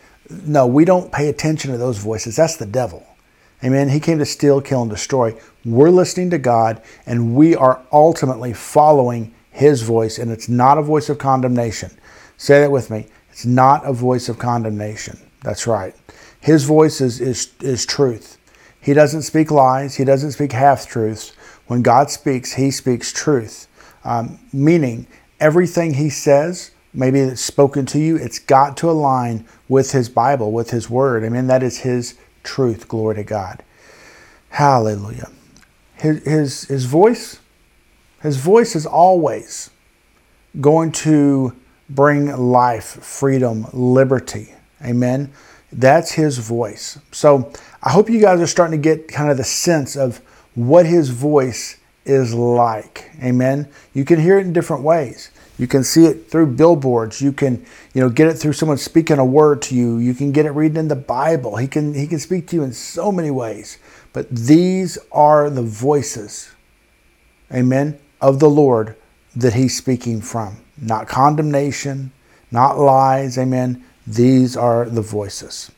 no, 0.45 0.67
we 0.67 0.85
don't 0.85 1.11
pay 1.11 1.29
attention 1.29 1.71
to 1.71 1.77
those 1.77 1.97
voices. 1.97 2.35
That's 2.35 2.57
the 2.57 2.65
devil. 2.65 3.05
Amen. 3.63 3.89
He 3.89 3.99
came 3.99 4.17
to 4.19 4.25
steal, 4.25 4.61
kill, 4.61 4.81
and 4.81 4.89
destroy. 4.89 5.37
We're 5.65 5.91
listening 5.91 6.31
to 6.31 6.37
God, 6.37 6.81
and 7.05 7.35
we 7.35 7.55
are 7.55 7.81
ultimately 7.91 8.53
following 8.53 9.33
His 9.51 9.83
voice, 9.83 10.17
and 10.17 10.31
it's 10.31 10.49
not 10.49 10.77
a 10.77 10.81
voice 10.81 11.09
of 11.09 11.19
condemnation. 11.19 11.91
Say 12.37 12.61
that 12.61 12.71
with 12.71 12.89
me. 12.89 13.07
It's 13.29 13.45
not 13.45 13.85
a 13.85 13.93
voice 13.93 14.29
of 14.29 14.39
condemnation. 14.39 15.19
That's 15.43 15.67
right. 15.67 15.95
His 16.39 16.63
voice 16.63 17.01
is, 17.01 17.21
is, 17.21 17.51
is 17.61 17.85
truth. 17.85 18.37
He 18.81 18.93
doesn't 18.93 19.21
speak 19.21 19.51
lies, 19.51 19.95
He 19.95 20.03
doesn't 20.03 20.31
speak 20.31 20.51
half 20.51 20.87
truths. 20.87 21.33
When 21.67 21.81
God 21.81 22.09
speaks, 22.09 22.53
He 22.53 22.71
speaks 22.71 23.13
truth, 23.13 23.67
um, 24.03 24.39
meaning 24.51 25.07
everything 25.39 25.93
He 25.93 26.09
says 26.09 26.71
maybe 26.93 27.19
it's 27.19 27.41
spoken 27.41 27.85
to 27.87 27.99
you, 27.99 28.15
it's 28.17 28.39
got 28.39 28.77
to 28.77 28.89
align 28.89 29.45
with 29.67 29.91
His 29.91 30.09
Bible, 30.09 30.51
with 30.51 30.71
His 30.71 30.89
Word. 30.89 31.23
I 31.23 31.29
mean, 31.29 31.47
that 31.47 31.63
is 31.63 31.79
His 31.79 32.15
truth. 32.43 32.87
Glory 32.87 33.15
to 33.15 33.23
God. 33.23 33.63
Hallelujah. 34.49 35.29
His, 35.95 36.23
his, 36.23 36.63
his 36.65 36.85
voice, 36.85 37.39
His 38.21 38.37
voice 38.37 38.75
is 38.75 38.85
always 38.85 39.69
going 40.59 40.91
to 40.91 41.55
bring 41.89 42.35
life, 42.35 42.85
freedom, 42.85 43.67
liberty. 43.71 44.53
Amen. 44.83 45.31
That's 45.71 46.13
His 46.13 46.39
voice. 46.39 46.99
So 47.11 47.53
I 47.83 47.91
hope 47.91 48.09
you 48.09 48.21
guys 48.21 48.39
are 48.39 48.47
starting 48.47 48.79
to 48.79 48.83
get 48.83 49.07
kind 49.07 49.31
of 49.31 49.37
the 49.37 49.43
sense 49.43 49.95
of 49.95 50.17
what 50.55 50.85
His 50.85 51.09
voice 51.09 51.77
is 52.05 52.33
like. 52.33 53.09
Amen. 53.23 53.67
You 53.93 54.05
can 54.05 54.19
hear 54.19 54.37
it 54.37 54.45
in 54.45 54.53
different 54.53 54.83
ways. 54.83 55.31
You 55.57 55.67
can 55.67 55.83
see 55.83 56.05
it 56.05 56.29
through 56.29 56.47
billboards. 56.47 57.21
You 57.21 57.31
can, 57.31 57.63
you 57.93 58.01
know, 58.01 58.09
get 58.09 58.27
it 58.27 58.33
through 58.33 58.53
someone 58.53 58.77
speaking 58.77 59.19
a 59.19 59.25
word 59.25 59.61
to 59.63 59.75
you. 59.75 59.99
You 59.99 60.13
can 60.13 60.31
get 60.31 60.45
it 60.45 60.51
reading 60.51 60.77
in 60.77 60.87
the 60.87 60.95
Bible. 60.95 61.57
He 61.57 61.67
can 61.67 61.93
he 61.93 62.07
can 62.07 62.19
speak 62.19 62.47
to 62.47 62.55
you 62.55 62.63
in 62.63 62.73
so 62.73 63.11
many 63.11 63.29
ways. 63.29 63.77
But 64.13 64.29
these 64.29 64.97
are 65.11 65.49
the 65.49 65.61
voices, 65.61 66.51
amen, 67.53 67.99
of 68.19 68.39
the 68.39 68.49
Lord 68.49 68.95
that 69.35 69.53
he's 69.53 69.77
speaking 69.77 70.21
from. 70.21 70.57
Not 70.81 71.07
condemnation, 71.07 72.11
not 72.49 72.77
lies, 72.77 73.37
amen. 73.37 73.85
These 74.07 74.57
are 74.57 74.89
the 74.89 75.01
voices. 75.01 75.71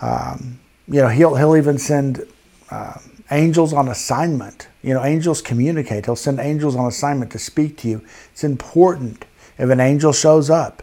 Um, 0.00 0.60
you 0.90 1.00
know, 1.00 1.08
he'll 1.08 1.36
he'll 1.36 1.56
even 1.56 1.78
send 1.78 2.26
uh, 2.70 2.98
angels 3.30 3.72
on 3.72 3.88
assignment 3.88 4.68
you 4.82 4.94
know, 4.94 5.04
angels 5.04 5.42
communicate. 5.42 6.06
He'll 6.06 6.16
send 6.16 6.40
angels 6.40 6.74
on 6.74 6.86
assignment 6.86 7.30
to 7.32 7.38
speak 7.38 7.76
to 7.78 7.88
you. 7.88 8.02
It's 8.32 8.44
important. 8.44 9.24
If 9.58 9.68
an 9.68 9.80
angel 9.80 10.12
shows 10.12 10.48
up, 10.48 10.82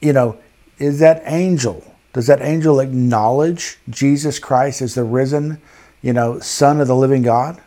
you 0.00 0.12
know, 0.12 0.38
is 0.78 0.98
that 0.98 1.22
angel, 1.26 1.84
does 2.12 2.26
that 2.26 2.40
angel 2.40 2.80
acknowledge 2.80 3.78
Jesus 3.88 4.38
Christ 4.38 4.82
as 4.82 4.94
the 4.94 5.04
risen, 5.04 5.60
you 6.02 6.12
know, 6.12 6.40
Son 6.40 6.80
of 6.80 6.88
the 6.88 6.96
living 6.96 7.22
God? 7.22 7.60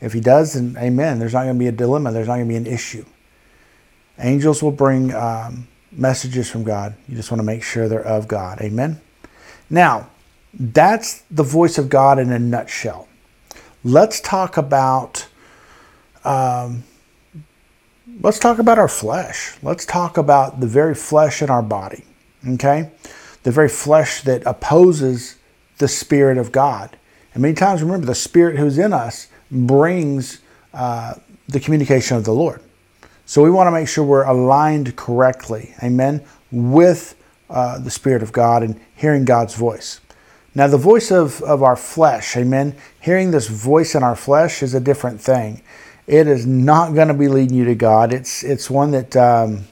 If 0.00 0.12
he 0.12 0.20
does, 0.20 0.54
then 0.54 0.76
amen. 0.78 1.18
There's 1.18 1.32
not 1.32 1.44
going 1.44 1.54
to 1.54 1.58
be 1.58 1.68
a 1.68 1.72
dilemma. 1.72 2.12
There's 2.12 2.26
not 2.26 2.36
going 2.36 2.46
to 2.46 2.52
be 2.52 2.56
an 2.56 2.66
issue. 2.66 3.04
Angels 4.18 4.62
will 4.62 4.72
bring 4.72 5.14
um, 5.14 5.66
messages 5.92 6.50
from 6.50 6.64
God. 6.64 6.94
You 7.08 7.16
just 7.16 7.30
want 7.30 7.38
to 7.38 7.44
make 7.44 7.62
sure 7.62 7.88
they're 7.88 8.04
of 8.04 8.28
God. 8.28 8.60
Amen. 8.60 9.00
Now, 9.70 10.09
that's 10.52 11.22
the 11.30 11.42
voice 11.42 11.78
of 11.78 11.88
God 11.88 12.18
in 12.18 12.32
a 12.32 12.38
nutshell 12.38 13.08
let's 13.84 14.20
talk 14.20 14.56
about 14.56 15.26
um, 16.24 16.84
let's 18.20 18.38
talk 18.38 18.58
about 18.58 18.78
our 18.78 18.88
flesh. 18.88 19.56
Let's 19.62 19.86
talk 19.86 20.18
about 20.18 20.60
the 20.60 20.66
very 20.66 20.94
flesh 20.94 21.42
in 21.42 21.50
our 21.50 21.62
body. 21.62 22.04
Okay, 22.46 22.90
the 23.42 23.50
very 23.50 23.68
flesh 23.68 24.22
that 24.22 24.44
opposes 24.46 25.36
the 25.78 25.88
spirit 25.88 26.38
of 26.38 26.52
God. 26.52 26.96
And 27.32 27.42
many 27.42 27.54
times, 27.54 27.82
remember, 27.82 28.06
the 28.06 28.14
spirit 28.14 28.58
who's 28.58 28.78
in 28.78 28.92
us 28.92 29.28
brings 29.50 30.40
uh, 30.74 31.14
the 31.48 31.60
communication 31.60 32.16
of 32.16 32.24
the 32.24 32.32
Lord. 32.32 32.60
So 33.24 33.42
we 33.42 33.50
want 33.50 33.68
to 33.68 33.70
make 33.70 33.88
sure 33.88 34.04
we're 34.04 34.24
aligned 34.24 34.96
correctly, 34.96 35.74
amen, 35.82 36.24
with 36.50 37.14
uh, 37.48 37.78
the 37.78 37.90
Spirit 37.90 38.24
of 38.24 38.32
God 38.32 38.64
and 38.64 38.80
hearing 38.96 39.24
God's 39.24 39.54
voice. 39.54 40.00
Now, 40.54 40.66
the 40.66 40.78
voice 40.78 41.12
of, 41.12 41.42
of 41.42 41.62
our 41.62 41.76
flesh, 41.76 42.36
amen, 42.36 42.74
hearing 43.00 43.30
this 43.30 43.48
voice 43.48 43.94
in 43.94 44.02
our 44.02 44.16
flesh 44.16 44.62
is 44.62 44.74
a 44.74 44.80
different 44.80 45.20
thing. 45.20 45.62
It 46.08 46.26
is 46.26 46.44
not 46.44 46.94
going 46.94 47.08
to 47.08 47.14
be 47.14 47.28
leading 47.28 47.56
you 47.56 47.64
to 47.66 47.74
God. 47.76 48.12
It's, 48.12 48.42
it's 48.42 48.68
one 48.68 48.90
that. 48.90 49.16
Um, 49.16 49.64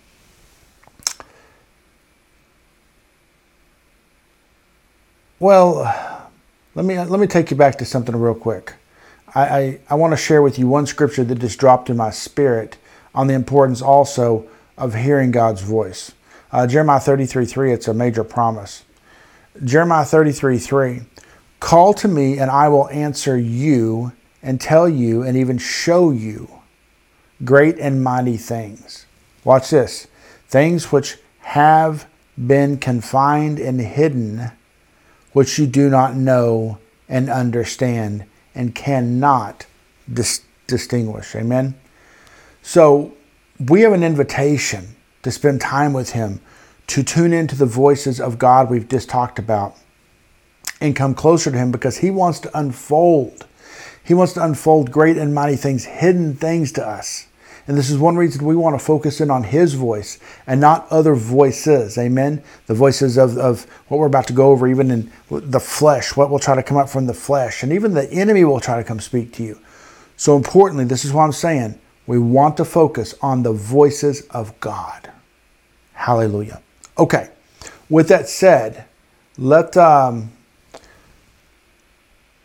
well, 5.40 6.30
let 6.76 6.84
me 6.84 6.96
let 6.96 7.18
me 7.18 7.26
take 7.26 7.50
you 7.50 7.56
back 7.56 7.76
to 7.78 7.84
something 7.84 8.14
real 8.14 8.36
quick. 8.36 8.74
I, 9.34 9.42
I, 9.42 9.80
I 9.90 9.94
want 9.96 10.12
to 10.12 10.16
share 10.16 10.42
with 10.42 10.60
you 10.60 10.68
one 10.68 10.86
scripture 10.86 11.24
that 11.24 11.40
just 11.40 11.58
dropped 11.58 11.90
in 11.90 11.96
my 11.96 12.10
spirit 12.10 12.76
on 13.16 13.26
the 13.26 13.34
importance 13.34 13.82
also 13.82 14.48
of 14.76 14.94
hearing 14.94 15.32
God's 15.32 15.62
voice. 15.62 16.12
Uh, 16.52 16.68
Jeremiah 16.68 17.00
33 17.00 17.46
3, 17.46 17.72
it's 17.72 17.88
a 17.88 17.94
major 17.94 18.22
promise. 18.22 18.84
Jeremiah 19.64 20.04
33 20.04 20.58
3, 20.58 21.00
call 21.60 21.94
to 21.94 22.08
me 22.08 22.38
and 22.38 22.50
I 22.50 22.68
will 22.68 22.88
answer 22.90 23.36
you 23.38 24.12
and 24.42 24.60
tell 24.60 24.88
you 24.88 25.22
and 25.22 25.36
even 25.36 25.58
show 25.58 26.10
you 26.10 26.48
great 27.44 27.78
and 27.78 28.02
mighty 28.02 28.36
things. 28.36 29.06
Watch 29.44 29.70
this 29.70 30.06
things 30.48 30.90
which 30.90 31.18
have 31.40 32.06
been 32.46 32.78
confined 32.78 33.58
and 33.58 33.80
hidden, 33.80 34.50
which 35.32 35.58
you 35.58 35.66
do 35.66 35.88
not 35.90 36.14
know 36.14 36.78
and 37.08 37.28
understand 37.28 38.24
and 38.54 38.74
cannot 38.74 39.66
dis- 40.12 40.42
distinguish. 40.66 41.34
Amen. 41.34 41.74
So 42.62 43.14
we 43.58 43.80
have 43.82 43.92
an 43.92 44.04
invitation 44.04 44.96
to 45.22 45.30
spend 45.30 45.60
time 45.60 45.92
with 45.92 46.10
Him, 46.10 46.40
to 46.88 47.02
tune 47.02 47.32
into 47.32 47.54
the 47.54 47.66
voices 47.66 48.20
of 48.20 48.38
God 48.38 48.68
we've 48.68 48.88
just 48.88 49.08
talked 49.08 49.38
about, 49.38 49.76
and 50.80 50.96
come 50.96 51.14
closer 51.14 51.50
to 51.50 51.56
Him 51.56 51.70
because 51.70 51.98
He 51.98 52.10
wants 52.10 52.40
to 52.40 52.58
unfold. 52.58 53.46
He 54.04 54.14
wants 54.14 54.32
to 54.34 54.44
unfold 54.44 54.90
great 54.90 55.18
and 55.18 55.34
mighty 55.34 55.56
things, 55.56 55.84
hidden 55.84 56.34
things 56.34 56.72
to 56.72 56.86
us. 56.86 57.26
And 57.66 57.76
this 57.76 57.90
is 57.90 57.98
one 57.98 58.16
reason 58.16 58.46
we 58.46 58.56
want 58.56 58.78
to 58.78 58.84
focus 58.84 59.20
in 59.20 59.30
on 59.30 59.42
His 59.42 59.74
voice 59.74 60.18
and 60.46 60.58
not 60.58 60.86
other 60.90 61.14
voices. 61.14 61.98
Amen. 61.98 62.42
The 62.66 62.74
voices 62.74 63.18
of, 63.18 63.36
of 63.36 63.64
what 63.88 63.98
we're 63.98 64.06
about 64.06 64.26
to 64.28 64.32
go 64.32 64.50
over, 64.50 64.66
even 64.66 64.90
in 64.90 65.12
the 65.28 65.60
flesh, 65.60 66.16
what 66.16 66.30
will 66.30 66.38
try 66.38 66.54
to 66.54 66.62
come 66.62 66.78
up 66.78 66.88
from 66.88 67.06
the 67.06 67.12
flesh. 67.12 67.62
And 67.62 67.70
even 67.70 67.92
the 67.92 68.10
enemy 68.10 68.44
will 68.44 68.60
try 68.60 68.78
to 68.78 68.84
come 68.84 69.00
speak 69.00 69.34
to 69.34 69.42
you. 69.42 69.60
So, 70.16 70.34
importantly, 70.34 70.86
this 70.86 71.04
is 71.04 71.12
what 71.12 71.24
I'm 71.24 71.32
saying. 71.32 71.78
We 72.06 72.18
want 72.18 72.56
to 72.56 72.64
focus 72.64 73.14
on 73.20 73.42
the 73.42 73.52
voices 73.52 74.22
of 74.30 74.58
God. 74.60 75.12
Hallelujah. 75.92 76.62
Okay. 76.98 77.28
With 77.88 78.08
that 78.08 78.28
said, 78.28 78.84
let 79.36 79.76
um, 79.76 80.32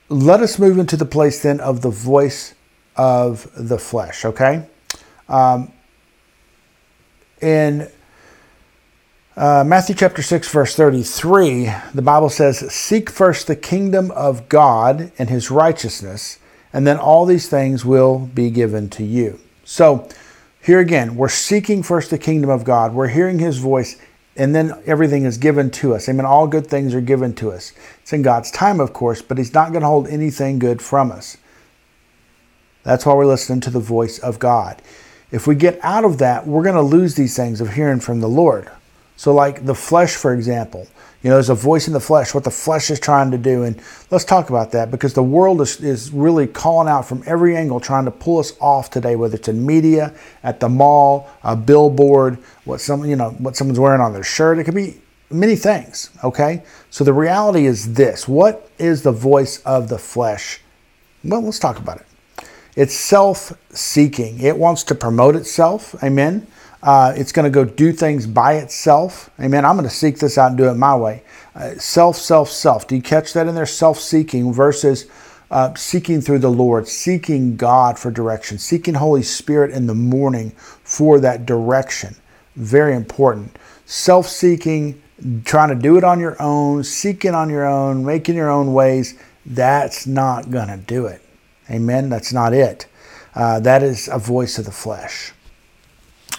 let 0.09 0.41
us 0.41 0.59
move 0.59 0.77
into 0.77 0.95
the 0.95 1.05
place 1.05 1.41
then 1.41 1.59
of 1.59 1.81
the 1.81 1.89
voice 1.89 2.53
of 2.95 3.49
the 3.55 3.77
flesh. 3.77 4.25
Okay. 4.25 4.65
Um, 5.27 5.71
in 7.41 7.89
uh, 9.35 9.63
Matthew 9.65 9.95
chapter 9.95 10.21
6, 10.21 10.47
verse 10.49 10.75
33, 10.75 11.73
the 11.95 12.03
Bible 12.03 12.29
says, 12.29 12.59
Seek 12.71 13.09
first 13.09 13.47
the 13.47 13.55
kingdom 13.55 14.11
of 14.11 14.47
God 14.47 15.11
and 15.17 15.29
his 15.29 15.49
righteousness, 15.49 16.37
and 16.71 16.85
then 16.85 16.97
all 16.97 17.25
these 17.25 17.49
things 17.49 17.83
will 17.83 18.19
be 18.19 18.51
given 18.51 18.89
to 18.91 19.03
you. 19.03 19.39
So, 19.65 20.07
here 20.61 20.79
again, 20.79 21.15
we're 21.15 21.29
seeking 21.29 21.81
first 21.81 22.11
the 22.11 22.17
kingdom 22.19 22.49
of 22.49 22.63
God. 22.63 22.93
We're 22.93 23.07
hearing 23.07 23.39
his 23.39 23.57
voice, 23.57 23.99
and 24.35 24.55
then 24.55 24.81
everything 24.85 25.25
is 25.25 25.37
given 25.37 25.69
to 25.69 25.93
us. 25.93 26.09
Amen. 26.09 26.25
All 26.25 26.47
good 26.47 26.67
things 26.67 26.93
are 26.95 27.01
given 27.01 27.33
to 27.35 27.51
us. 27.51 27.73
It's 28.01 28.13
in 28.13 28.23
God's 28.23 28.49
time, 28.49 28.79
of 28.79 28.93
course, 28.93 29.21
but 29.21 29.37
he's 29.37 29.53
not 29.53 29.71
going 29.71 29.81
to 29.81 29.87
hold 29.87 30.07
anything 30.07 30.59
good 30.59 30.81
from 30.81 31.11
us. 31.11 31.37
That's 32.83 33.05
why 33.05 33.13
we're 33.13 33.25
listening 33.25 33.61
to 33.61 33.69
the 33.69 33.79
voice 33.79 34.19
of 34.19 34.39
God. 34.39 34.81
If 35.31 35.47
we 35.47 35.55
get 35.55 35.79
out 35.83 36.03
of 36.03 36.17
that, 36.17 36.45
we're 36.45 36.63
going 36.63 36.75
to 36.75 36.81
lose 36.81 37.15
these 37.15 37.35
things 37.35 37.61
of 37.61 37.73
hearing 37.73 37.99
from 37.99 38.19
the 38.19 38.29
Lord. 38.29 38.69
So, 39.15 39.33
like 39.33 39.65
the 39.65 39.75
flesh, 39.75 40.15
for 40.15 40.33
example, 40.33 40.87
you 41.23 41.29
know, 41.29 41.37
there's 41.37 41.49
a 41.49 41.55
voice 41.55 41.87
in 41.87 41.93
the 41.93 42.01
flesh, 42.01 42.33
what 42.33 42.43
the 42.43 42.51
flesh 42.51 42.91
is 42.91 42.99
trying 42.99 43.31
to 43.31 43.37
do. 43.37 43.63
And 43.63 43.81
let's 44.11 44.25
talk 44.25 44.49
about 44.49 44.71
that 44.73 44.91
because 44.91 45.13
the 45.13 45.23
world 45.23 45.61
is, 45.61 45.79
is 45.79 46.11
really 46.11 46.47
calling 46.47 46.89
out 46.89 47.07
from 47.07 47.23
every 47.25 47.55
angle, 47.55 47.79
trying 47.79 48.03
to 48.05 48.11
pull 48.11 48.39
us 48.39 48.51
off 48.59 48.89
today, 48.89 49.15
whether 49.15 49.35
it's 49.35 49.47
in 49.47 49.65
media, 49.65 50.13
at 50.43 50.59
the 50.59 50.67
mall, 50.67 51.29
a 51.43 51.55
billboard, 51.55 52.37
what 52.65 52.81
some, 52.81 53.05
you 53.05 53.15
know, 53.15 53.29
what 53.31 53.55
someone's 53.55 53.79
wearing 53.79 54.01
on 54.01 54.11
their 54.11 54.23
shirt. 54.23 54.59
It 54.59 54.65
could 54.65 54.75
be 54.75 55.01
many 55.29 55.55
things. 55.55 56.09
Okay. 56.25 56.63
So 56.89 57.05
the 57.05 57.13
reality 57.13 57.67
is 57.67 57.93
this 57.93 58.27
what 58.27 58.69
is 58.77 59.03
the 59.03 59.13
voice 59.13 59.61
of 59.61 59.87
the 59.87 59.97
flesh? 59.97 60.59
Well, 61.23 61.41
let's 61.41 61.57
talk 61.57 61.79
about 61.79 62.01
it. 62.01 62.05
It's 62.75 62.95
self 62.95 63.53
seeking, 63.69 64.41
it 64.41 64.57
wants 64.57 64.83
to 64.85 64.95
promote 64.95 65.37
itself. 65.37 65.95
Amen. 66.03 66.47
Uh, 66.83 67.13
it's 67.15 67.31
going 67.31 67.45
to 67.45 67.49
go 67.49 67.63
do 67.63 67.93
things 67.93 68.27
by 68.27 68.55
itself. 68.55 69.29
Amen. 69.39 69.63
I'm 69.63 69.77
going 69.77 69.87
to 69.87 69.95
seek 69.95 70.19
this 70.19 70.37
out 70.37 70.49
and 70.49 70.57
do 70.57 70.69
it 70.69 70.73
my 70.73 70.93
way. 70.95 71.23
Uh, 71.55 71.75
self, 71.75 72.17
self, 72.17 72.49
self. 72.49 72.87
Do 72.87 72.95
you 72.97 73.01
catch 73.01 73.31
that 73.33 73.47
in 73.47 73.55
there? 73.55 73.65
Self 73.65 73.99
seeking 73.99 74.51
versus 74.51 75.07
uh, 75.49 75.73
seeking 75.75 76.19
through 76.19 76.39
the 76.39 76.51
Lord, 76.51 76.87
seeking 76.87 77.55
God 77.55 77.97
for 77.97 78.11
direction, 78.11 78.57
seeking 78.57 78.95
Holy 78.95 79.23
Spirit 79.23 79.71
in 79.71 79.87
the 79.87 79.95
morning 79.95 80.49
for 80.83 81.21
that 81.21 81.45
direction. 81.45 82.17
Very 82.57 82.95
important. 82.95 83.57
Self 83.85 84.27
seeking, 84.27 85.01
trying 85.45 85.69
to 85.69 85.75
do 85.75 85.97
it 85.97 86.03
on 86.03 86.19
your 86.19 86.35
own, 86.41 86.83
seeking 86.83 87.33
on 87.33 87.49
your 87.49 87.65
own, 87.65 88.03
making 88.03 88.35
your 88.35 88.49
own 88.51 88.73
ways, 88.73 89.17
that's 89.45 90.05
not 90.05 90.51
going 90.51 90.67
to 90.67 90.77
do 90.77 91.05
it. 91.05 91.21
Amen. 91.69 92.09
That's 92.09 92.33
not 92.33 92.53
it. 92.53 92.87
Uh, 93.35 93.61
that 93.61 93.83
is 93.83 94.09
a 94.09 94.19
voice 94.19 94.59
of 94.59 94.65
the 94.65 94.71
flesh. 94.71 95.31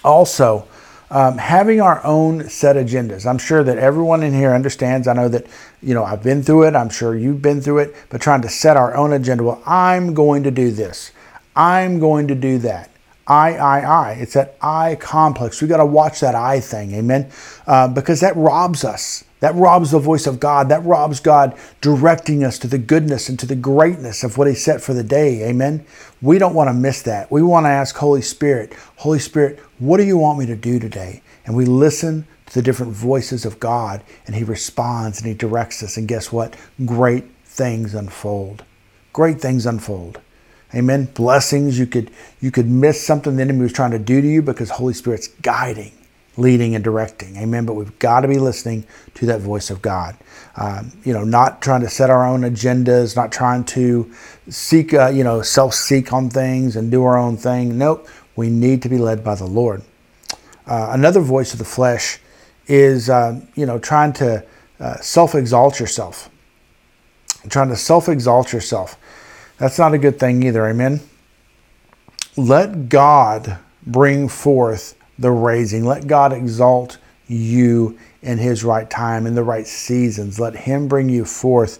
Also, 0.04 0.66
um, 1.10 1.38
having 1.38 1.80
our 1.80 2.04
own 2.04 2.48
set 2.48 2.76
agendas. 2.76 3.26
I'm 3.26 3.38
sure 3.38 3.62
that 3.62 3.78
everyone 3.78 4.22
in 4.22 4.32
here 4.32 4.52
understands. 4.52 5.06
I 5.06 5.12
know 5.12 5.28
that, 5.28 5.46
you 5.82 5.94
know, 5.94 6.04
I've 6.04 6.22
been 6.22 6.42
through 6.42 6.64
it. 6.64 6.74
I'm 6.74 6.88
sure 6.88 7.16
you've 7.16 7.42
been 7.42 7.60
through 7.60 7.78
it, 7.78 7.94
but 8.10 8.20
trying 8.20 8.42
to 8.42 8.48
set 8.48 8.76
our 8.76 8.96
own 8.96 9.12
agenda. 9.12 9.44
Well, 9.44 9.62
I'm 9.64 10.14
going 10.14 10.42
to 10.42 10.50
do 10.50 10.70
this. 10.70 11.12
I'm 11.54 12.00
going 12.00 12.28
to 12.28 12.34
do 12.34 12.58
that. 12.58 12.90
I, 13.26 13.54
I, 13.54 13.80
I. 13.80 14.12
It's 14.12 14.34
that 14.34 14.56
I 14.60 14.96
complex. 14.96 15.62
We 15.62 15.68
got 15.68 15.78
to 15.78 15.86
watch 15.86 16.20
that 16.20 16.34
I 16.34 16.60
thing. 16.60 16.92
Amen. 16.94 17.30
Uh, 17.66 17.88
because 17.88 18.20
that 18.20 18.36
robs 18.36 18.84
us. 18.84 19.24
That 19.44 19.56
robs 19.56 19.90
the 19.90 19.98
voice 19.98 20.26
of 20.26 20.40
God. 20.40 20.70
That 20.70 20.82
robs 20.86 21.20
God 21.20 21.54
directing 21.82 22.42
us 22.42 22.58
to 22.60 22.66
the 22.66 22.78
goodness 22.78 23.28
and 23.28 23.38
to 23.40 23.44
the 23.44 23.54
greatness 23.54 24.24
of 24.24 24.38
what 24.38 24.48
He 24.48 24.54
set 24.54 24.80
for 24.80 24.94
the 24.94 25.04
day. 25.04 25.46
Amen. 25.46 25.84
We 26.22 26.38
don't 26.38 26.54
want 26.54 26.68
to 26.68 26.72
miss 26.72 27.02
that. 27.02 27.30
We 27.30 27.42
want 27.42 27.66
to 27.66 27.68
ask 27.68 27.94
Holy 27.94 28.22
Spirit, 28.22 28.72
Holy 28.96 29.18
Spirit, 29.18 29.58
what 29.78 29.98
do 29.98 30.04
you 30.04 30.16
want 30.16 30.38
me 30.38 30.46
to 30.46 30.56
do 30.56 30.78
today? 30.78 31.22
And 31.44 31.54
we 31.54 31.66
listen 31.66 32.26
to 32.46 32.54
the 32.54 32.62
different 32.62 32.94
voices 32.94 33.44
of 33.44 33.60
God, 33.60 34.02
and 34.26 34.34
He 34.34 34.44
responds 34.44 35.18
and 35.18 35.28
He 35.28 35.34
directs 35.34 35.82
us. 35.82 35.98
And 35.98 36.08
guess 36.08 36.32
what? 36.32 36.56
Great 36.86 37.24
things 37.44 37.92
unfold. 37.92 38.64
Great 39.12 39.42
things 39.42 39.66
unfold. 39.66 40.22
Amen. 40.74 41.04
Blessings. 41.12 41.78
You 41.78 41.84
could 41.84 42.10
you 42.40 42.50
could 42.50 42.70
miss 42.70 43.06
something 43.06 43.36
the 43.36 43.42
enemy 43.42 43.60
was 43.60 43.74
trying 43.74 43.90
to 43.90 43.98
do 43.98 44.22
to 44.22 44.26
you 44.26 44.40
because 44.40 44.70
Holy 44.70 44.94
Spirit's 44.94 45.28
guiding 45.28 45.92
leading 46.36 46.74
and 46.74 46.82
directing. 46.82 47.36
Amen. 47.36 47.66
But 47.66 47.74
we've 47.74 47.98
got 47.98 48.20
to 48.20 48.28
be 48.28 48.38
listening 48.38 48.86
to 49.14 49.26
that 49.26 49.40
voice 49.40 49.70
of 49.70 49.82
God. 49.82 50.16
Um, 50.56 50.92
you 51.04 51.12
know, 51.12 51.24
not 51.24 51.62
trying 51.62 51.80
to 51.80 51.88
set 51.88 52.10
our 52.10 52.26
own 52.26 52.42
agendas, 52.42 53.16
not 53.16 53.32
trying 53.32 53.64
to 53.64 54.12
seek, 54.48 54.94
uh, 54.94 55.08
you 55.08 55.24
know, 55.24 55.42
self 55.42 55.74
seek 55.74 56.12
on 56.12 56.30
things 56.30 56.76
and 56.76 56.90
do 56.90 57.02
our 57.04 57.16
own 57.16 57.36
thing. 57.36 57.78
Nope. 57.78 58.08
We 58.36 58.50
need 58.50 58.82
to 58.82 58.88
be 58.88 58.98
led 58.98 59.24
by 59.24 59.34
the 59.34 59.46
Lord. 59.46 59.82
Uh, 60.66 60.88
another 60.92 61.20
voice 61.20 61.52
of 61.52 61.58
the 61.58 61.64
flesh 61.64 62.18
is, 62.66 63.10
uh, 63.10 63.40
you 63.54 63.66
know, 63.66 63.78
trying 63.78 64.12
to 64.14 64.44
uh, 64.80 64.96
self 64.96 65.34
exalt 65.34 65.78
yourself. 65.80 66.30
Trying 67.48 67.68
to 67.68 67.76
self 67.76 68.08
exalt 68.08 68.52
yourself. 68.52 68.96
That's 69.58 69.78
not 69.78 69.94
a 69.94 69.98
good 69.98 70.18
thing 70.18 70.42
either. 70.42 70.66
Amen. 70.66 71.00
Let 72.36 72.88
God 72.88 73.58
bring 73.86 74.28
forth 74.28 74.94
the 75.18 75.30
raising. 75.30 75.84
Let 75.84 76.06
God 76.06 76.32
exalt 76.32 76.98
you 77.26 77.98
in 78.22 78.38
His 78.38 78.64
right 78.64 78.88
time, 78.88 79.26
in 79.26 79.34
the 79.34 79.42
right 79.42 79.66
seasons. 79.66 80.40
Let 80.40 80.54
Him 80.54 80.88
bring 80.88 81.08
you 81.08 81.24
forth 81.24 81.78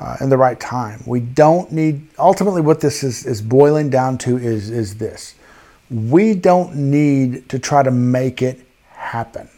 uh, 0.00 0.16
in 0.20 0.28
the 0.28 0.36
right 0.36 0.58
time. 0.58 1.02
We 1.06 1.20
don't 1.20 1.70
need, 1.72 2.06
ultimately, 2.18 2.60
what 2.60 2.80
this 2.80 3.02
is, 3.02 3.24
is 3.26 3.40
boiling 3.40 3.90
down 3.90 4.18
to 4.18 4.36
is, 4.36 4.70
is 4.70 4.96
this 4.96 5.34
we 5.90 6.34
don't 6.34 6.74
need 6.74 7.48
to 7.48 7.58
try 7.58 7.82
to 7.82 7.90
make 7.90 8.42
it 8.42 8.66
happen. 8.88 9.48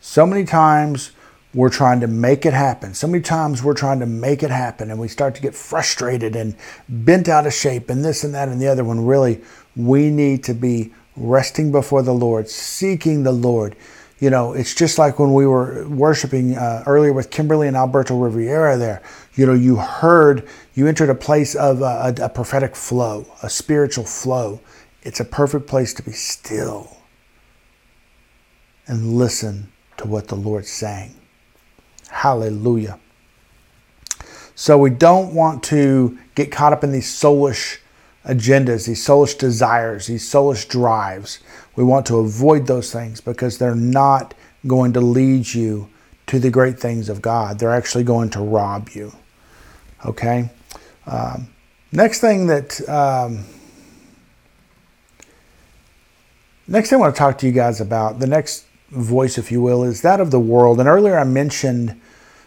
So 0.00 0.26
many 0.26 0.44
times 0.44 1.12
we're 1.54 1.68
trying 1.68 2.00
to 2.00 2.06
make 2.06 2.46
it 2.46 2.54
happen. 2.54 2.94
So 2.94 3.06
many 3.06 3.22
times 3.22 3.62
we're 3.62 3.74
trying 3.74 4.00
to 4.00 4.06
make 4.06 4.42
it 4.42 4.50
happen 4.50 4.90
and 4.90 4.98
we 4.98 5.08
start 5.08 5.34
to 5.34 5.42
get 5.42 5.54
frustrated 5.54 6.34
and 6.34 6.56
bent 6.88 7.28
out 7.28 7.46
of 7.46 7.52
shape 7.52 7.90
and 7.90 8.04
this 8.04 8.24
and 8.24 8.34
that 8.34 8.48
and 8.48 8.60
the 8.60 8.68
other 8.68 8.84
when 8.84 9.04
really 9.04 9.40
we 9.76 10.10
need 10.10 10.44
to 10.44 10.54
be 10.54 10.92
resting 11.16 11.72
before 11.72 12.02
the 12.02 12.14
Lord, 12.14 12.48
seeking 12.48 13.22
the 13.22 13.32
Lord. 13.32 13.76
You 14.18 14.30
know, 14.30 14.52
it's 14.52 14.74
just 14.74 14.98
like 14.98 15.18
when 15.18 15.34
we 15.34 15.46
were 15.46 15.86
worshiping 15.88 16.56
uh, 16.56 16.84
earlier 16.86 17.12
with 17.12 17.30
Kimberly 17.30 17.66
and 17.66 17.76
Alberto 17.76 18.16
Riviera 18.16 18.76
there. 18.76 19.02
You 19.34 19.46
know, 19.46 19.54
you 19.54 19.76
heard, 19.76 20.48
you 20.74 20.86
entered 20.86 21.10
a 21.10 21.14
place 21.14 21.54
of 21.54 21.82
a, 21.82 22.14
a 22.20 22.28
prophetic 22.28 22.76
flow, 22.76 23.26
a 23.42 23.50
spiritual 23.50 24.04
flow. 24.04 24.60
It's 25.02 25.18
a 25.18 25.24
perfect 25.24 25.66
place 25.66 25.92
to 25.94 26.02
be 26.02 26.12
still 26.12 26.96
and 28.86 29.14
listen 29.14 29.72
to 29.96 30.06
what 30.06 30.28
the 30.28 30.36
Lord's 30.36 30.70
saying. 30.70 31.14
Hallelujah. 32.08 33.00
So 34.54 34.78
we 34.78 34.90
don't 34.90 35.34
want 35.34 35.64
to 35.64 36.18
get 36.34 36.52
caught 36.52 36.72
up 36.72 36.84
in 36.84 36.92
these 36.92 37.08
soulish 37.08 37.78
agendas, 38.24 38.86
these 38.86 39.04
soulish 39.04 39.36
desires, 39.38 40.06
these 40.06 40.28
soulish 40.28 40.68
drives. 40.68 41.40
We 41.76 41.84
want 41.84 42.06
to 42.06 42.18
avoid 42.18 42.66
those 42.66 42.92
things 42.92 43.20
because 43.20 43.58
they're 43.58 43.74
not 43.74 44.34
going 44.66 44.92
to 44.92 45.00
lead 45.00 45.52
you 45.52 45.88
to 46.26 46.38
the 46.38 46.50
great 46.50 46.78
things 46.78 47.08
of 47.08 47.20
God. 47.20 47.58
They're 47.58 47.74
actually 47.74 48.04
going 48.04 48.30
to 48.30 48.40
rob 48.40 48.90
you. 48.90 49.12
Okay? 50.04 50.50
Um, 51.06 51.48
next 51.90 52.20
thing 52.20 52.46
that. 52.46 52.88
Um, 52.88 53.44
next 56.68 56.90
thing 56.90 56.98
I 56.98 57.00
want 57.00 57.14
to 57.14 57.18
talk 57.18 57.38
to 57.38 57.46
you 57.46 57.52
guys 57.52 57.80
about, 57.80 58.18
the 58.18 58.26
next 58.26 58.66
voice, 58.90 59.38
if 59.38 59.50
you 59.50 59.60
will, 59.60 59.84
is 59.84 60.02
that 60.02 60.20
of 60.20 60.30
the 60.30 60.40
world. 60.40 60.80
And 60.80 60.88
earlier 60.88 61.18
I 61.18 61.24
mentioned 61.24 62.00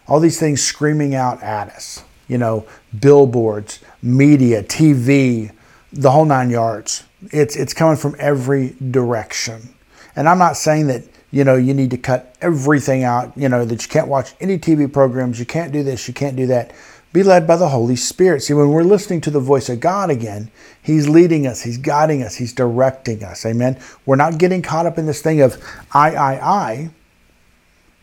all 0.08 0.20
these 0.20 0.38
things 0.38 0.62
screaming 0.62 1.14
out 1.14 1.42
at 1.42 1.68
us. 1.68 2.02
You 2.28 2.38
know, 2.38 2.66
billboards, 2.98 3.80
media, 4.02 4.62
TV, 4.62 5.52
the 5.96 6.10
whole 6.10 6.24
nine 6.24 6.50
yards. 6.50 7.04
It's 7.32 7.56
it's 7.56 7.74
coming 7.74 7.96
from 7.96 8.14
every 8.18 8.76
direction. 8.90 9.74
And 10.14 10.28
I'm 10.28 10.38
not 10.38 10.56
saying 10.56 10.86
that 10.88 11.04
you 11.30 11.44
know 11.44 11.56
you 11.56 11.74
need 11.74 11.90
to 11.90 11.98
cut 11.98 12.34
everything 12.40 13.04
out. 13.04 13.32
You 13.36 13.48
know 13.48 13.64
that 13.64 13.82
you 13.82 13.88
can't 13.88 14.08
watch 14.08 14.34
any 14.40 14.58
TV 14.58 14.92
programs. 14.92 15.38
You 15.38 15.46
can't 15.46 15.72
do 15.72 15.82
this. 15.82 16.06
You 16.08 16.14
can't 16.14 16.36
do 16.36 16.46
that. 16.48 16.72
Be 17.12 17.22
led 17.22 17.46
by 17.46 17.56
the 17.56 17.68
Holy 17.68 17.96
Spirit. 17.96 18.42
See, 18.42 18.52
when 18.52 18.68
we're 18.68 18.82
listening 18.82 19.22
to 19.22 19.30
the 19.30 19.40
voice 19.40 19.70
of 19.70 19.80
God 19.80 20.10
again, 20.10 20.50
He's 20.82 21.08
leading 21.08 21.46
us, 21.46 21.62
He's 21.62 21.78
guiding 21.78 22.22
us, 22.22 22.34
He's 22.34 22.52
directing 22.52 23.24
us. 23.24 23.46
Amen. 23.46 23.78
We're 24.04 24.16
not 24.16 24.38
getting 24.38 24.60
caught 24.60 24.84
up 24.84 24.98
in 24.98 25.06
this 25.06 25.22
thing 25.22 25.40
of 25.40 25.56
I, 25.92 26.14
I, 26.14 26.32
I. 26.34 26.90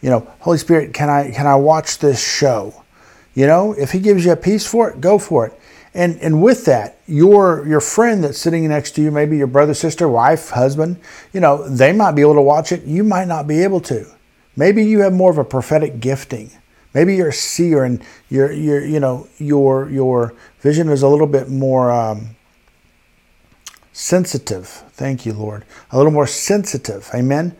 You 0.01 0.09
know, 0.09 0.27
Holy 0.39 0.57
Spirit, 0.57 0.93
can 0.93 1.09
I 1.09 1.31
can 1.31 1.45
I 1.45 1.55
watch 1.55 1.99
this 1.99 2.21
show? 2.21 2.83
You 3.35 3.45
know, 3.47 3.73
if 3.73 3.91
He 3.91 3.99
gives 3.99 4.25
you 4.25 4.31
a 4.31 4.35
peace 4.35 4.65
for 4.65 4.89
it, 4.89 4.99
go 4.99 5.19
for 5.19 5.45
it. 5.45 5.59
And 5.93 6.17
and 6.21 6.41
with 6.41 6.65
that, 6.65 6.97
your 7.05 7.67
your 7.67 7.81
friend 7.81 8.23
that's 8.23 8.39
sitting 8.39 8.67
next 8.67 8.91
to 8.95 9.01
you, 9.01 9.11
maybe 9.11 9.37
your 9.37 9.47
brother, 9.47 9.73
sister, 9.73 10.07
wife, 10.07 10.49
husband, 10.49 10.99
you 11.31 11.39
know, 11.39 11.67
they 11.67 11.93
might 11.93 12.13
be 12.13 12.21
able 12.21 12.33
to 12.33 12.41
watch 12.41 12.71
it. 12.71 12.83
You 12.83 13.03
might 13.03 13.27
not 13.27 13.47
be 13.47 13.63
able 13.63 13.79
to. 13.81 14.07
Maybe 14.55 14.83
you 14.83 15.01
have 15.01 15.13
more 15.13 15.31
of 15.31 15.37
a 15.37 15.43
prophetic 15.43 15.99
gifting. 15.99 16.51
Maybe 16.93 17.15
you're 17.15 17.29
a 17.29 17.33
seer 17.33 17.83
and 17.83 18.03
your 18.29 18.51
your 18.51 18.83
you 18.83 18.99
know 18.99 19.27
your 19.37 19.89
your 19.89 20.33
vision 20.61 20.89
is 20.89 21.03
a 21.03 21.07
little 21.07 21.27
bit 21.27 21.49
more 21.49 21.91
um, 21.91 22.35
sensitive. 23.91 24.67
Thank 24.93 25.25
you, 25.25 25.33
Lord. 25.33 25.65
A 25.91 25.97
little 25.97 26.11
more 26.11 26.27
sensitive. 26.27 27.09
Amen. 27.13 27.55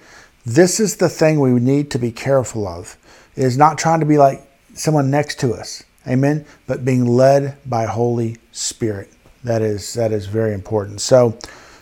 This 0.45 0.79
is 0.79 0.97
the 0.97 1.09
thing 1.09 1.39
we 1.39 1.51
need 1.51 1.89
to 1.91 1.99
be 1.99 2.11
careful 2.11 2.67
of. 2.67 2.97
Is 3.35 3.57
not 3.57 3.77
trying 3.77 3.99
to 3.99 4.05
be 4.05 4.17
like 4.17 4.43
someone 4.75 5.09
next 5.09 5.39
to 5.39 5.53
us. 5.53 5.83
Amen. 6.07 6.45
But 6.67 6.83
being 6.83 7.05
led 7.05 7.57
by 7.65 7.85
Holy 7.85 8.37
Spirit. 8.51 9.11
That 9.43 9.61
is 9.61 9.93
that 9.93 10.11
is 10.11 10.25
very 10.25 10.53
important. 10.53 11.01
So 11.01 11.37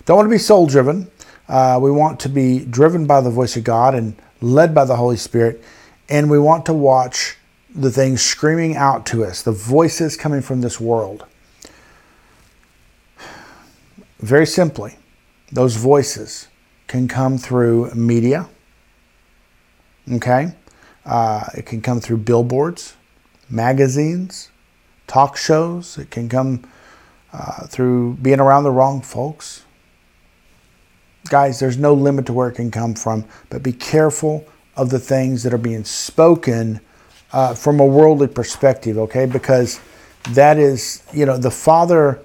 don't 0.06 0.18
want 0.18 0.26
to 0.26 0.32
be 0.32 0.38
soul 0.38 0.68
driven. 0.68 1.10
Uh, 1.48 1.80
we 1.82 1.92
want 1.92 2.20
to 2.22 2.30
be 2.30 2.66
driven 2.66 3.06
by 3.06 3.22
the 3.22 3.30
voice 3.30 3.58
of 3.58 3.64
God 3.64 3.94
and 3.94 4.16
led 4.42 4.74
by 4.74 4.86
the 4.86 4.96
Holy 4.96 5.18
Spirit. 5.18 5.64
And 6.10 6.30
we 6.30 6.40
want 6.40 6.66
to 6.68 6.74
watch 6.74 7.38
the 7.74 7.92
things 7.92 8.22
screaming 8.22 8.76
out 8.76 9.06
to 9.08 9.24
us, 9.24 9.44
the 9.44 9.52
voices 9.52 10.18
coming 10.18 10.42
from 10.42 10.62
this 10.62 10.80
world. 10.80 11.26
Very 14.20 14.46
simply, 14.46 14.98
those 15.52 15.76
voices 15.76 16.48
can 16.88 17.08
come 17.08 17.38
through 17.38 17.92
media. 17.92 18.50
Okay? 20.12 20.54
Uh, 21.06 21.46
it 21.56 21.66
can 21.66 21.82
come 21.82 22.00
through 22.00 22.18
billboards 22.18 22.96
magazines, 23.52 24.50
talk 25.08 25.38
shows. 25.38 25.98
It 25.98 26.10
can 26.10 26.30
come 26.30 26.68
uh, 27.34 27.68
through 27.68 28.16
being 28.22 28.40
around 28.40 28.64
the 28.64 28.72
wrong 28.72 29.02
folks. 29.02 29.66
Guys, 31.30 31.60
there's 31.60 31.78
no 31.78 31.94
limit 31.94 32.26
to 32.26 32.34
where 32.34 32.50
it 32.50 32.56
can 32.56 32.72
come 32.72 32.96
from, 32.96 33.26
but 33.50 33.62
be 33.62 33.74
careful 33.74 34.46
of 34.76 34.90
the 34.90 35.00
things 35.00 35.44
that 35.44 35.54
are 35.54 35.58
being 35.60 35.84
spoken 35.84 36.80
uh, 37.32 37.54
from 37.54 37.80
a 37.80 37.86
worldly 37.86 38.28
perspective, 38.28 38.98
okay? 38.98 39.26
Because 39.26 39.80
that 40.32 40.58
is, 40.58 41.04
you 41.14 41.26
know, 41.26 41.38
the 41.38 41.52
father 41.52 42.22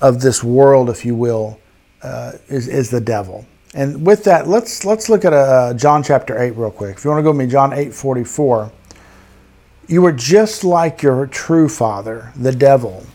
of 0.00 0.20
this 0.20 0.44
world, 0.44 0.88
if 0.88 1.04
you 1.04 1.14
will, 1.14 1.58
uh, 2.02 2.32
is, 2.48 2.68
is 2.68 2.90
the 2.90 3.00
devil. 3.00 3.44
And 3.74 4.06
with 4.06 4.24
that, 4.24 4.48
let's 4.48 4.84
let's 4.86 5.10
look 5.10 5.24
at 5.26 5.32
uh, 5.34 5.74
John 5.74 6.02
chapter 6.02 6.40
8 6.40 6.52
real 6.52 6.70
quick. 6.70 6.96
If 6.96 7.04
you 7.04 7.10
want 7.10 7.18
to 7.18 7.22
go 7.22 7.30
with 7.30 7.38
me, 7.38 7.46
John 7.46 7.72
8 7.74 7.92
44. 7.92 8.72
You 9.88 10.04
are 10.04 10.12
just 10.12 10.64
like 10.64 11.02
your 11.02 11.26
true 11.26 11.66
father, 11.66 12.30
the 12.36 12.52
devil, 12.52 13.06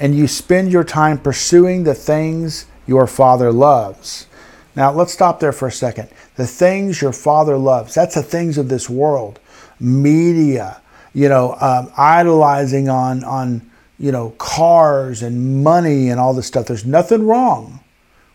and 0.00 0.12
you 0.12 0.26
spend 0.26 0.72
your 0.72 0.82
time 0.82 1.18
pursuing 1.18 1.84
the 1.84 1.94
things 1.94 2.66
your 2.84 3.06
father 3.06 3.52
loves. 3.52 4.26
Now, 4.74 4.90
let's 4.90 5.12
stop 5.12 5.38
there 5.38 5.52
for 5.52 5.68
a 5.68 5.72
second. 5.72 6.08
The 6.34 6.48
things 6.48 7.00
your 7.00 7.12
father 7.12 7.56
loves, 7.56 7.94
that's 7.94 8.16
the 8.16 8.24
things 8.24 8.58
of 8.58 8.68
this 8.68 8.90
world. 8.90 9.38
Media, 9.78 10.80
you 11.14 11.28
know, 11.28 11.56
um, 11.60 11.92
idolizing 11.96 12.88
on, 12.88 13.22
on, 13.22 13.70
you 14.00 14.10
know, 14.10 14.30
cars 14.38 15.22
and 15.22 15.62
money 15.62 16.08
and 16.08 16.18
all 16.18 16.34
this 16.34 16.48
stuff. 16.48 16.66
There's 16.66 16.84
nothing 16.84 17.24
wrong 17.24 17.78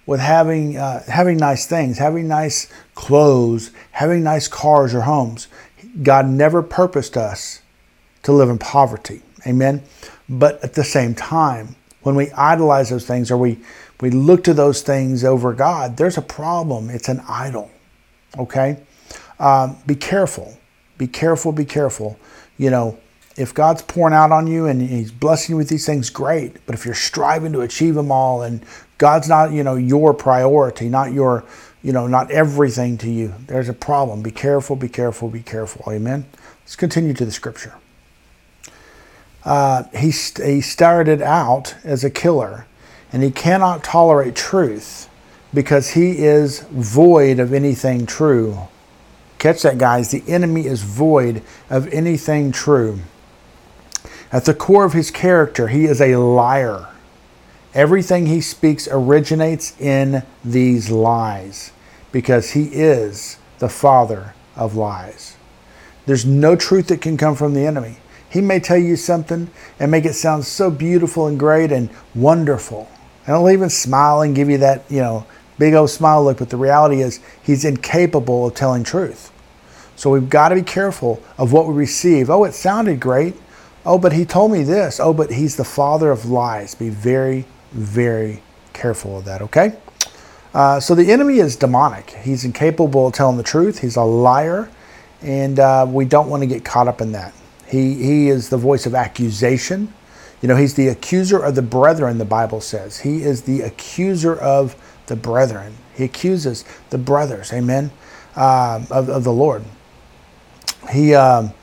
with 0.05 0.21
having, 0.21 0.77
uh, 0.77 1.03
having 1.09 1.35
nice 1.35 1.65
things, 1.65 1.97
having 1.97 2.29
nice 2.29 2.71
clothes, 2.95 3.71
having 3.91 4.23
nice 4.23 4.47
cars 4.47 4.93
or 4.93 5.01
homes. 5.01 5.49
God 6.03 6.27
never 6.27 6.61
purposed 6.61 7.17
us 7.17 7.61
to 8.23 8.31
live 8.31 8.49
in 8.49 8.57
poverty. 8.57 9.21
Amen. 9.45 9.83
But 10.29 10.63
at 10.63 10.73
the 10.73 10.83
same 10.83 11.15
time, 11.15 11.75
when 12.01 12.15
we 12.15 12.31
idolize 12.31 12.89
those 12.89 13.05
things 13.05 13.31
or 13.31 13.37
we, 13.37 13.59
we 14.01 14.09
look 14.09 14.43
to 14.45 14.53
those 14.53 14.81
things 14.81 15.23
over 15.23 15.53
God, 15.53 15.97
there's 15.97 16.17
a 16.17 16.21
problem. 16.21 16.89
It's 16.89 17.09
an 17.09 17.21
idol. 17.27 17.71
Okay? 18.37 18.79
Um, 19.39 19.77
be 19.85 19.95
careful. 19.95 20.57
Be 20.97 21.07
careful. 21.07 21.51
Be 21.51 21.65
careful. 21.65 22.19
You 22.57 22.69
know, 22.69 22.97
if 23.35 23.53
God's 23.53 23.81
pouring 23.83 24.15
out 24.15 24.31
on 24.31 24.47
you 24.47 24.65
and 24.65 24.81
He's 24.81 25.11
blessing 25.11 25.53
you 25.53 25.57
with 25.57 25.69
these 25.69 25.85
things, 25.85 26.09
great. 26.09 26.65
But 26.65 26.75
if 26.75 26.85
you're 26.85 26.95
striving 26.95 27.53
to 27.53 27.61
achieve 27.61 27.95
them 27.95 28.11
all 28.11 28.41
and 28.41 28.65
God's 28.97 29.29
not, 29.29 29.51
you 29.51 29.63
know, 29.63 29.75
your 29.75 30.13
priority, 30.13 30.89
not 30.89 31.13
your 31.13 31.45
you 31.83 31.93
know, 31.93 32.07
not 32.07 32.31
everything 32.31 32.97
to 32.99 33.09
you. 33.09 33.33
There's 33.47 33.69
a 33.69 33.73
problem. 33.73 34.21
Be 34.21 34.31
careful, 34.31 34.75
be 34.75 34.89
careful, 34.89 35.29
be 35.29 35.41
careful. 35.41 35.91
Amen. 35.91 36.25
Let's 36.61 36.75
continue 36.75 37.13
to 37.13 37.25
the 37.25 37.31
scripture. 37.31 37.75
Uh, 39.45 39.83
he, 39.95 40.11
he 40.11 40.61
started 40.61 41.21
out 41.21 41.75
as 41.83 42.03
a 42.03 42.09
killer, 42.09 42.65
and 43.13 43.23
he 43.23 43.31
cannot 43.31 43.83
tolerate 43.83 44.35
truth 44.35 45.07
because 45.53 45.91
he 45.91 46.17
is 46.17 46.59
void 46.71 47.39
of 47.39 47.53
anything 47.53 48.05
true. 48.05 48.67
Catch 49.39 49.61
that, 49.61 49.77
guys. 49.77 50.11
The 50.11 50.23
enemy 50.27 50.65
is 50.65 50.81
void 50.81 51.43
of 51.69 51.87
anything 51.93 52.51
true. 52.51 52.99
At 54.31 54.45
the 54.45 54.53
core 54.53 54.83
of 54.83 54.93
his 54.93 55.11
character, 55.11 55.67
he 55.67 55.85
is 55.85 56.01
a 56.01 56.17
liar. 56.17 56.89
Everything 57.77 58.25
he 58.25 58.41
speaks 58.41 58.87
originates 58.89 59.79
in 59.79 60.23
these 60.43 60.89
lies 60.89 61.71
because 62.11 62.51
he 62.51 62.63
is 62.73 63.37
the 63.59 63.69
father 63.69 64.33
of 64.55 64.75
lies. 64.75 65.37
There's 66.07 66.25
no 66.25 66.55
truth 66.55 66.87
that 66.87 67.01
can 67.01 67.17
come 67.17 67.35
from 67.35 67.53
the 67.53 67.67
enemy. 67.67 67.97
He 68.31 68.41
may 68.41 68.59
tell 68.59 68.79
you 68.79 68.95
something 68.95 69.51
and 69.79 69.91
make 69.91 70.05
it 70.05 70.15
sound 70.15 70.45
so 70.45 70.71
beautiful 70.71 71.27
and 71.27 71.37
great 71.37 71.71
and 71.71 71.91
wonderful. 72.15 72.89
And 73.27 73.35
he'll 73.35 73.51
even 73.51 73.69
smile 73.69 74.21
and 74.21 74.35
give 74.35 74.49
you 74.49 74.57
that, 74.57 74.83
you 74.89 75.01
know, 75.01 75.27
big 75.59 75.75
old 75.75 75.91
smile 75.91 76.23
look, 76.23 76.39
but 76.39 76.49
the 76.49 76.57
reality 76.57 77.01
is 77.01 77.19
he's 77.43 77.63
incapable 77.63 78.47
of 78.47 78.55
telling 78.55 78.83
truth. 78.83 79.31
So 79.95 80.09
we've 80.09 80.31
got 80.31 80.49
to 80.49 80.55
be 80.55 80.63
careful 80.63 81.21
of 81.37 81.53
what 81.53 81.67
we 81.67 81.75
receive. 81.75 82.31
Oh, 82.31 82.43
it 82.43 82.53
sounded 82.53 82.99
great. 82.99 83.35
Oh, 83.85 83.99
but 83.99 84.13
he 84.13 84.25
told 84.25 84.51
me 84.51 84.63
this. 84.63 84.99
Oh, 84.99 85.13
but 85.13 85.31
he's 85.31 85.57
the 85.57 85.63
father 85.63 86.09
of 86.09 86.25
lies. 86.25 86.73
Be 86.73 86.89
very, 86.89 87.45
very 87.71 88.41
careful 88.73 89.17
of 89.17 89.25
that, 89.25 89.41
okay? 89.41 89.77
Uh, 90.53 90.79
so 90.79 90.95
the 90.95 91.11
enemy 91.11 91.39
is 91.39 91.55
demonic. 91.55 92.11
He's 92.11 92.45
incapable 92.45 93.07
of 93.07 93.13
telling 93.13 93.37
the 93.37 93.43
truth. 93.43 93.79
He's 93.79 93.95
a 93.95 94.03
liar, 94.03 94.69
and 95.21 95.59
uh, 95.59 95.85
we 95.89 96.05
don't 96.05 96.29
want 96.29 96.41
to 96.43 96.47
get 96.47 96.63
caught 96.63 96.87
up 96.87 97.01
in 97.01 97.11
that. 97.11 97.33
He, 97.67 97.95
he 97.95 98.29
is 98.29 98.49
the 98.49 98.57
voice 98.57 98.85
of 98.85 98.95
accusation. 98.95 99.93
You 100.41 100.47
know, 100.47 100.55
he's 100.55 100.75
the 100.75 100.87
accuser 100.87 101.39
of 101.39 101.55
the 101.55 101.61
brethren, 101.61 102.17
the 102.17 102.25
Bible 102.25 102.61
says. 102.61 102.99
He 102.99 103.23
is 103.23 103.43
the 103.43 103.61
accuser 103.61 104.35
of 104.35 104.75
the 105.07 105.15
brethren. 105.15 105.75
He 105.95 106.03
accuses 106.03 106.63
the 106.91 106.97
brothers, 106.97 107.51
amen, 107.51 107.91
uh, 108.35 108.85
of, 108.89 109.09
of 109.09 109.23
the 109.23 109.33
Lord. 109.33 109.63
He, 110.91 111.13
um, 111.15 111.53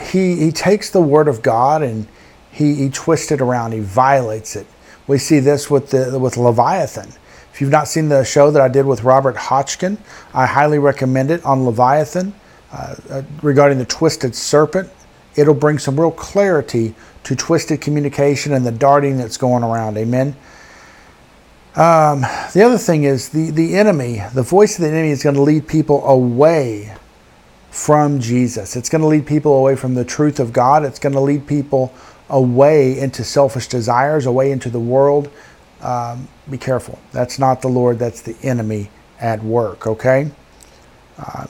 he, 0.00 0.36
he 0.36 0.50
takes 0.50 0.90
the 0.90 1.00
word 1.00 1.28
of 1.28 1.42
God 1.42 1.82
and 1.82 2.08
he, 2.50 2.74
he 2.74 2.90
twists 2.90 3.30
it 3.32 3.40
around, 3.40 3.72
he 3.72 3.80
violates 3.80 4.56
it. 4.56 4.66
We 5.06 5.18
see 5.18 5.40
this 5.40 5.70
with 5.70 5.90
the 5.90 6.18
with 6.18 6.36
Leviathan. 6.36 7.12
If 7.52 7.60
you've 7.60 7.70
not 7.70 7.88
seen 7.88 8.08
the 8.08 8.24
show 8.24 8.50
that 8.50 8.62
I 8.62 8.68
did 8.68 8.86
with 8.86 9.02
Robert 9.02 9.36
Hotchkin, 9.36 9.98
I 10.32 10.46
highly 10.46 10.78
recommend 10.78 11.30
it 11.30 11.44
on 11.44 11.64
Leviathan 11.64 12.32
uh, 12.72 12.94
uh, 13.10 13.22
regarding 13.42 13.78
the 13.78 13.84
twisted 13.84 14.34
serpent. 14.34 14.88
it'll 15.34 15.54
bring 15.54 15.78
some 15.78 15.98
real 15.98 16.12
clarity 16.12 16.94
to 17.24 17.34
twisted 17.34 17.80
communication 17.80 18.52
and 18.52 18.64
the 18.64 18.72
darting 18.72 19.16
that's 19.16 19.36
going 19.36 19.62
around. 19.62 19.96
Amen. 19.96 20.36
Um, 21.76 22.22
the 22.52 22.62
other 22.64 22.78
thing 22.78 23.04
is 23.04 23.28
the, 23.28 23.50
the 23.50 23.76
enemy, 23.76 24.22
the 24.34 24.42
voice 24.42 24.78
of 24.78 24.82
the 24.82 24.90
enemy 24.90 25.10
is 25.10 25.22
going 25.22 25.36
to 25.36 25.42
lead 25.42 25.68
people 25.68 26.04
away 26.06 26.94
from 27.70 28.18
Jesus. 28.20 28.74
It's 28.74 28.88
going 28.88 29.02
to 29.02 29.08
lead 29.08 29.26
people 29.26 29.56
away 29.56 29.76
from 29.76 29.94
the 29.94 30.04
truth 30.04 30.40
of 30.40 30.52
God. 30.52 30.84
It's 30.84 30.98
going 30.98 31.12
to 31.12 31.20
lead 31.20 31.46
people 31.46 31.94
away 32.30 32.98
into 32.98 33.24
selfish 33.24 33.66
desires, 33.66 34.24
away 34.24 34.52
into 34.52 34.70
the 34.70 34.80
world. 34.80 35.30
Um, 35.82 36.28
be 36.48 36.58
careful. 36.58 36.98
That's 37.12 37.38
not 37.38 37.60
the 37.60 37.68
Lord, 37.68 37.98
that's 37.98 38.22
the 38.22 38.36
enemy 38.42 38.90
at 39.18 39.42
work, 39.42 39.86
okay? 39.86 40.30
Uh, 41.18 41.46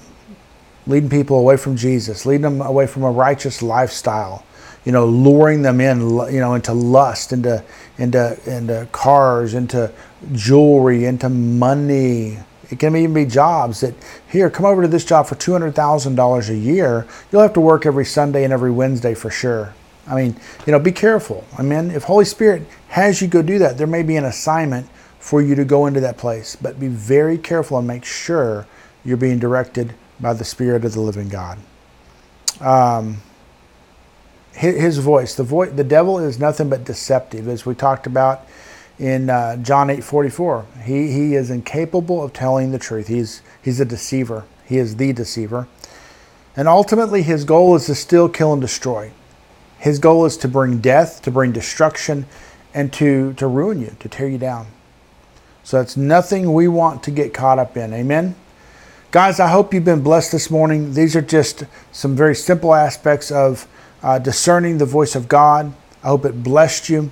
leading 0.86 1.10
people 1.10 1.38
away 1.38 1.56
from 1.56 1.76
Jesus, 1.76 2.26
leading 2.26 2.42
them 2.42 2.60
away 2.60 2.86
from 2.86 3.02
a 3.04 3.10
righteous 3.10 3.62
lifestyle, 3.62 4.44
you 4.84 4.92
know, 4.92 5.06
luring 5.06 5.62
them 5.62 5.80
in, 5.80 6.00
you 6.00 6.40
know, 6.40 6.54
into 6.54 6.72
lust, 6.72 7.32
into, 7.32 7.62
into, 7.98 8.38
into 8.46 8.88
cars, 8.90 9.54
into 9.54 9.92
jewelry, 10.32 11.04
into 11.04 11.28
money. 11.28 12.38
It 12.70 12.78
can 12.78 12.96
even 12.96 13.12
be 13.12 13.24
jobs 13.24 13.80
that, 13.80 13.94
here, 14.28 14.48
come 14.48 14.64
over 14.64 14.82
to 14.82 14.88
this 14.88 15.04
job 15.04 15.26
for 15.26 15.34
$200,000 15.34 16.48
a 16.48 16.56
year. 16.56 17.06
You'll 17.30 17.42
have 17.42 17.52
to 17.54 17.60
work 17.60 17.84
every 17.84 18.04
Sunday 18.04 18.44
and 18.44 18.52
every 18.52 18.70
Wednesday 18.70 19.14
for 19.14 19.28
sure. 19.28 19.74
I 20.06 20.16
mean, 20.16 20.36
you 20.66 20.72
know, 20.72 20.78
be 20.78 20.92
careful. 20.92 21.44
I 21.56 21.62
mean, 21.62 21.90
if 21.90 22.04
Holy 22.04 22.24
Spirit 22.24 22.66
has 22.88 23.20
you 23.20 23.28
go 23.28 23.42
do 23.42 23.58
that, 23.58 23.78
there 23.78 23.86
may 23.86 24.02
be 24.02 24.16
an 24.16 24.24
assignment 24.24 24.88
for 25.18 25.42
you 25.42 25.54
to 25.54 25.64
go 25.64 25.86
into 25.86 26.00
that 26.00 26.16
place, 26.16 26.56
but 26.56 26.80
be 26.80 26.88
very 26.88 27.38
careful 27.38 27.78
and 27.78 27.86
make 27.86 28.04
sure 28.04 28.66
you're 29.04 29.16
being 29.16 29.38
directed 29.38 29.94
by 30.18 30.32
the 30.32 30.44
Spirit 30.44 30.84
of 30.84 30.92
the 30.92 31.00
living 31.00 31.28
God. 31.28 31.58
Um, 32.60 33.22
his 34.52 34.98
voice, 34.98 35.34
the 35.34 35.42
voice, 35.42 35.70
the 35.70 35.84
devil 35.84 36.18
is 36.18 36.38
nothing 36.38 36.68
but 36.68 36.84
deceptive, 36.84 37.48
as 37.48 37.64
we 37.64 37.74
talked 37.74 38.06
about 38.06 38.46
in 38.98 39.30
uh, 39.30 39.56
John 39.56 39.88
8:44. 39.88 40.82
He 40.82 41.12
he 41.12 41.34
is 41.34 41.50
incapable 41.50 42.22
of 42.22 42.32
telling 42.32 42.70
the 42.70 42.78
truth. 42.78 43.08
He's 43.08 43.42
he's 43.62 43.80
a 43.80 43.84
deceiver. 43.84 44.44
He 44.66 44.78
is 44.78 44.96
the 44.96 45.12
deceiver. 45.12 45.66
And 46.56 46.68
ultimately 46.68 47.22
his 47.22 47.44
goal 47.44 47.74
is 47.76 47.86
to 47.86 47.94
steal, 47.94 48.28
kill 48.28 48.52
and 48.52 48.60
destroy. 48.60 49.12
His 49.80 49.98
goal 49.98 50.26
is 50.26 50.36
to 50.38 50.48
bring 50.48 50.78
death, 50.78 51.22
to 51.22 51.30
bring 51.30 51.52
destruction 51.52 52.26
and 52.74 52.92
to 52.92 53.32
to 53.34 53.46
ruin 53.46 53.80
you, 53.80 53.96
to 53.98 54.08
tear 54.08 54.28
you 54.28 54.38
down. 54.38 54.66
So 55.64 55.80
it's 55.80 55.96
nothing 55.96 56.52
we 56.52 56.68
want 56.68 57.02
to 57.04 57.10
get 57.10 57.32
caught 57.32 57.58
up 57.58 57.76
in. 57.76 57.92
Amen. 57.94 58.36
Guys, 59.10 59.40
I 59.40 59.48
hope 59.48 59.74
you've 59.74 59.84
been 59.84 60.02
blessed 60.02 60.32
this 60.32 60.50
morning. 60.50 60.92
These 60.94 61.16
are 61.16 61.22
just 61.22 61.64
some 61.92 62.14
very 62.14 62.34
simple 62.34 62.74
aspects 62.74 63.30
of 63.30 63.66
uh, 64.02 64.18
discerning 64.18 64.78
the 64.78 64.86
voice 64.86 65.16
of 65.16 65.28
God. 65.28 65.72
I 66.04 66.08
hope 66.08 66.24
it 66.24 66.42
blessed 66.42 66.88
you. 66.88 67.10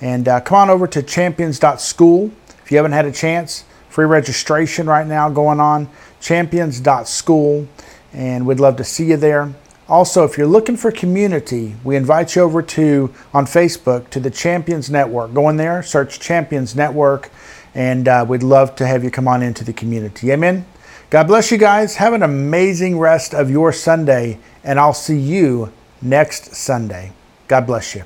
And 0.00 0.28
uh, 0.28 0.40
come 0.40 0.56
on 0.56 0.70
over 0.70 0.86
to 0.86 1.02
champions.school 1.02 2.30
if 2.64 2.70
you 2.70 2.76
haven't 2.78 2.92
had 2.92 3.06
a 3.06 3.12
chance. 3.12 3.64
Free 3.88 4.06
registration 4.06 4.86
right 4.86 5.06
now 5.06 5.28
going 5.28 5.60
on. 5.60 5.88
Champions.school. 6.20 7.68
And 8.12 8.46
we'd 8.46 8.60
love 8.60 8.76
to 8.76 8.84
see 8.84 9.06
you 9.06 9.16
there. 9.16 9.52
Also, 9.86 10.24
if 10.24 10.38
you're 10.38 10.46
looking 10.46 10.78
for 10.78 10.90
community, 10.90 11.76
we 11.84 11.94
invite 11.94 12.34
you 12.34 12.42
over 12.42 12.62
to 12.62 13.12
on 13.34 13.44
Facebook 13.44 14.08
to 14.10 14.18
the 14.18 14.30
Champions 14.30 14.88
Network. 14.88 15.34
Go 15.34 15.50
in 15.50 15.58
there, 15.58 15.82
search 15.82 16.18
Champions 16.20 16.74
Network, 16.74 17.30
and 17.74 18.08
uh, 18.08 18.24
we'd 18.26 18.42
love 18.42 18.74
to 18.76 18.86
have 18.86 19.04
you 19.04 19.10
come 19.10 19.28
on 19.28 19.42
into 19.42 19.62
the 19.62 19.74
community. 19.74 20.32
Amen. 20.32 20.64
God 21.10 21.26
bless 21.26 21.50
you 21.50 21.58
guys. 21.58 21.96
Have 21.96 22.14
an 22.14 22.22
amazing 22.22 22.98
rest 22.98 23.34
of 23.34 23.50
your 23.50 23.72
Sunday, 23.72 24.38
and 24.62 24.80
I'll 24.80 24.94
see 24.94 25.18
you 25.18 25.70
next 26.00 26.54
Sunday. 26.54 27.12
God 27.46 27.66
bless 27.66 27.94
you. 27.94 28.04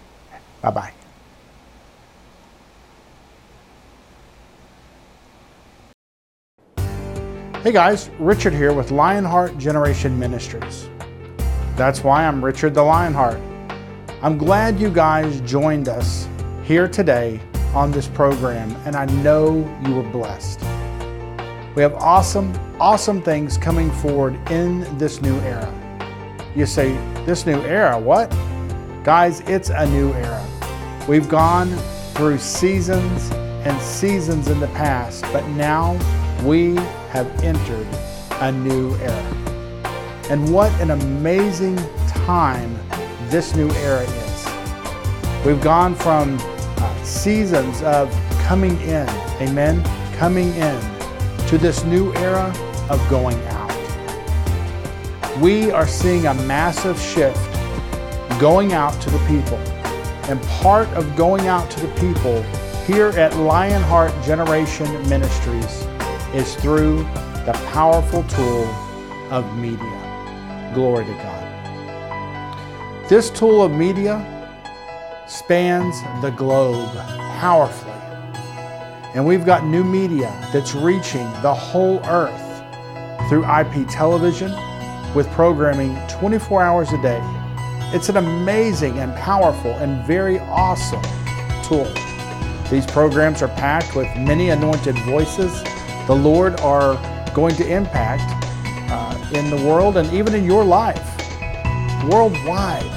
Bye 0.61 0.71
bye. 0.73 0.93
Hey 7.63 7.73
guys, 7.73 8.11
Richard 8.19 8.53
here 8.53 8.73
with 8.73 8.91
Lionheart 8.91 9.59
Generation 9.59 10.19
Ministries. 10.19 10.89
That's 11.79 12.03
why 12.03 12.27
I'm 12.27 12.45
Richard 12.45 12.75
the 12.75 12.83
Lionheart. 12.83 13.39
I'm 14.21 14.37
glad 14.37 14.81
you 14.81 14.91
guys 14.91 15.41
joined 15.43 15.89
us 15.89 16.27
here 16.65 16.89
today 16.89 17.41
on 17.73 17.93
this 17.93 18.09
program, 18.09 18.75
and 18.85 18.97
I 18.97 19.05
know 19.23 19.59
you 19.87 19.95
were 19.95 20.11
blessed. 20.11 20.61
We 21.77 21.83
have 21.83 21.95
awesome, 21.95 22.53
awesome 22.81 23.23
things 23.23 23.57
coming 23.57 23.93
forward 23.93 24.35
in 24.51 24.99
this 24.99 25.23
new 25.23 25.39
era. 25.43 25.73
You 26.57 26.67
say, 26.67 26.97
This 27.25 27.47
new 27.47 27.61
era, 27.61 27.97
what? 27.97 28.29
Guys, 29.05 29.39
it's 29.43 29.71
a 29.71 29.87
new 29.87 30.13
era. 30.15 30.45
We've 31.09 31.29
gone 31.29 31.69
through 32.15 32.39
seasons 32.39 33.31
and 33.65 33.81
seasons 33.81 34.49
in 34.49 34.59
the 34.59 34.67
past, 34.69 35.23
but 35.33 35.47
now 35.51 35.93
we 36.45 36.75
have 37.11 37.29
entered 37.45 37.87
a 38.41 38.51
new 38.51 38.97
era. 38.97 39.48
And 40.31 40.53
what 40.53 40.71
an 40.81 40.91
amazing 40.91 41.77
time 42.09 42.79
this 43.31 43.57
new 43.57 43.71
era 43.71 44.03
is. 44.03 44.49
We've 45.47 45.61
gone 45.63 45.95
from 45.95 46.37
uh, 46.41 47.03
seasons 47.03 47.81
of 47.81 48.11
coming 48.43 48.79
in, 48.83 49.09
amen, 49.41 49.83
coming 50.17 50.49
in, 50.55 50.81
to 51.47 51.57
this 51.57 51.83
new 51.85 52.13
era 52.17 52.53
of 52.91 53.01
going 53.09 53.43
out. 53.47 53.59
We 55.41 55.71
are 55.71 55.87
seeing 55.87 56.27
a 56.27 56.35
massive 56.35 57.01
shift 57.01 57.39
going 58.39 58.75
out 58.75 59.01
to 59.01 59.11
the 59.11 59.19
people. 59.21 59.57
And 60.29 60.43
part 60.61 60.89
of 60.89 61.17
going 61.17 61.47
out 61.47 61.71
to 61.71 61.81
the 61.81 61.95
people 61.95 62.43
here 62.85 63.09
at 63.19 63.35
Lionheart 63.37 64.13
Generation 64.23 64.91
Ministries 65.09 65.87
is 66.35 66.55
through 66.57 66.99
the 67.47 67.59
powerful 67.73 68.25
tool 68.25 68.65
of 69.31 69.57
media. 69.57 69.98
Glory 70.75 71.05
to 71.05 71.13
God. 71.13 73.09
This 73.09 73.31
tool 73.31 73.63
of 73.63 73.73
media 73.73 74.23
spans 75.27 76.03
the 76.23 76.31
globe 76.31 76.95
powerfully. 77.39 77.93
And 79.15 79.27
we've 79.27 79.47
got 79.47 79.65
new 79.65 79.83
media 79.83 80.31
that's 80.53 80.75
reaching 80.75 81.25
the 81.43 81.55
whole 81.55 82.01
earth 82.07 82.63
through 83.29 83.45
IP 83.45 83.89
television 83.89 84.53
with 85.15 85.29
programming 85.31 85.97
24 86.09 86.63
hours 86.63 86.93
a 86.93 87.01
day. 87.01 87.21
It's 87.95 88.09
an 88.11 88.19
amazing 88.19 88.99
and 88.99 89.15
powerful 89.17 89.73
and 89.73 90.05
very 90.07 90.39
awesome 90.41 91.03
tool. 91.63 91.91
These 92.71 92.87
programs 92.87 93.41
are 93.41 93.49
packed 93.49 93.97
with 93.97 94.07
many 94.17 94.51
anointed 94.51 94.99
voices 95.01 95.63
the 96.09 96.15
Lord 96.15 96.59
are 96.61 96.95
going 97.35 97.55
to 97.57 97.67
impact 97.67 98.33
in 99.33 99.51
the 99.51 99.57
world 99.57 99.97
and 99.97 100.11
even 100.13 100.35
in 100.35 100.45
your 100.45 100.65
life, 100.65 101.05
worldwide. 102.11 102.95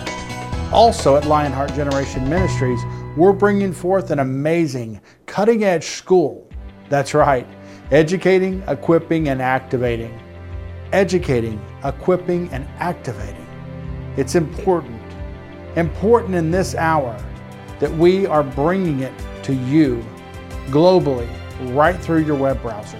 Also 0.71 1.17
at 1.17 1.25
Lionheart 1.25 1.73
Generation 1.73 2.29
Ministries, 2.29 2.79
we're 3.17 3.33
bringing 3.33 3.73
forth 3.73 4.11
an 4.11 4.19
amazing, 4.19 5.01
cutting 5.25 5.65
edge 5.65 5.83
school. 5.83 6.47
That's 6.87 7.13
right, 7.13 7.45
educating, 7.91 8.63
equipping, 8.67 9.27
and 9.27 9.41
activating. 9.41 10.17
Educating, 10.93 11.61
equipping, 11.83 12.49
and 12.49 12.65
activating. 12.77 13.45
It's 14.15 14.35
important, 14.35 15.01
important 15.75 16.35
in 16.35 16.51
this 16.51 16.75
hour 16.75 17.17
that 17.79 17.91
we 17.91 18.25
are 18.25 18.43
bringing 18.43 19.01
it 19.01 19.13
to 19.43 19.53
you 19.53 20.05
globally 20.67 21.29
right 21.73 21.99
through 21.99 22.23
your 22.23 22.35
web 22.35 22.61
browser. 22.61 22.97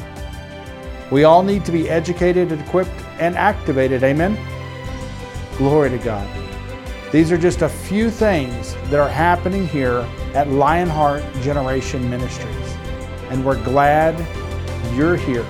We 1.12 1.26
all 1.26 1.44
need 1.44 1.66
to 1.66 1.74
be 1.74 1.90
educated, 1.90 2.54
equipped, 2.54 2.90
and 3.20 3.36
activated. 3.36 4.02
Amen? 4.04 4.40
Glory 5.58 5.90
to 5.90 5.98
God. 5.98 6.28
These 7.12 7.34
are 7.34 7.38
just 7.38 7.62
a 7.62 7.68
few 7.68 8.10
things 8.10 8.76
that 8.86 9.00
are 9.00 9.10
happening 9.10 9.68
here 9.68 10.08
at 10.34 10.48
Lionheart 10.48 11.22
Generation 11.42 12.10
Ministries. 12.10 12.78
And 13.30 13.46
we're 13.46 13.62
glad 13.66 14.18
you're 14.96 15.18
here. 15.18 15.46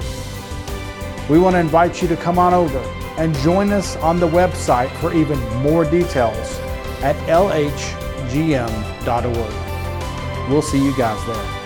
We 1.30 1.38
want 1.38 1.54
to 1.54 1.60
invite 1.60 2.02
you 2.02 2.08
to 2.08 2.16
come 2.16 2.40
on 2.40 2.56
over 2.56 2.80
and 3.20 3.36
join 3.36 3.72
us 3.72 3.96
on 3.98 4.20
the 4.20 4.28
website 4.28 4.90
for 5.00 5.14
even 5.14 5.40
more 5.62 5.86
details 5.86 6.60
at 7.04 7.16
lhgm.org. 7.28 8.32
We'll 10.50 10.62
see 10.64 10.84
you 10.84 10.98
guys 10.98 11.24
there. 11.28 11.61